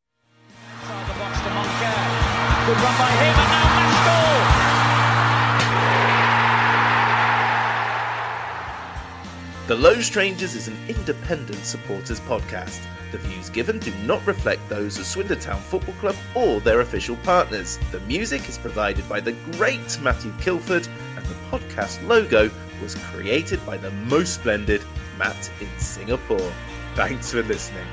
The 9.68 9.76
Loathed 9.76 10.04
Strangers 10.04 10.54
is 10.54 10.68
an 10.68 10.78
independent 10.88 11.66
supporters 11.66 12.20
podcast. 12.20 12.80
The 13.12 13.18
views 13.18 13.50
given 13.50 13.80
do 13.80 13.92
not 14.06 14.24
reflect 14.28 14.62
those 14.70 15.00
of 15.00 15.08
Swindon 15.08 15.40
Town 15.40 15.60
Football 15.60 15.96
Club 15.96 16.16
or 16.36 16.60
their 16.60 16.82
official 16.82 17.16
partners. 17.24 17.80
The 17.92 18.00
music 18.02 18.48
is 18.48 18.60
provided 18.60 19.10
by 19.10 19.22
the 19.22 19.32
great 19.54 20.00
Matthew 20.04 20.32
Kilford, 20.40 20.88
and 21.16 21.26
the 21.26 21.34
podcast 21.50 22.08
logo 22.08 22.52
was 22.80 22.94
created 22.94 23.66
by 23.66 23.78
the 23.78 23.90
most 23.90 24.36
splendid 24.36 24.84
Matt 25.18 25.50
in 25.60 25.80
Singapore. 25.80 26.54
Thanks 26.94 27.32
for 27.32 27.42
listening. 27.42 27.88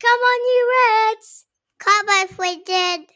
Come 0.00 0.20
on, 0.20 0.40
you 0.40 0.72
Reds! 1.12 1.44
Come 1.78 2.08
on, 2.08 2.28
Swindon! 2.34 3.15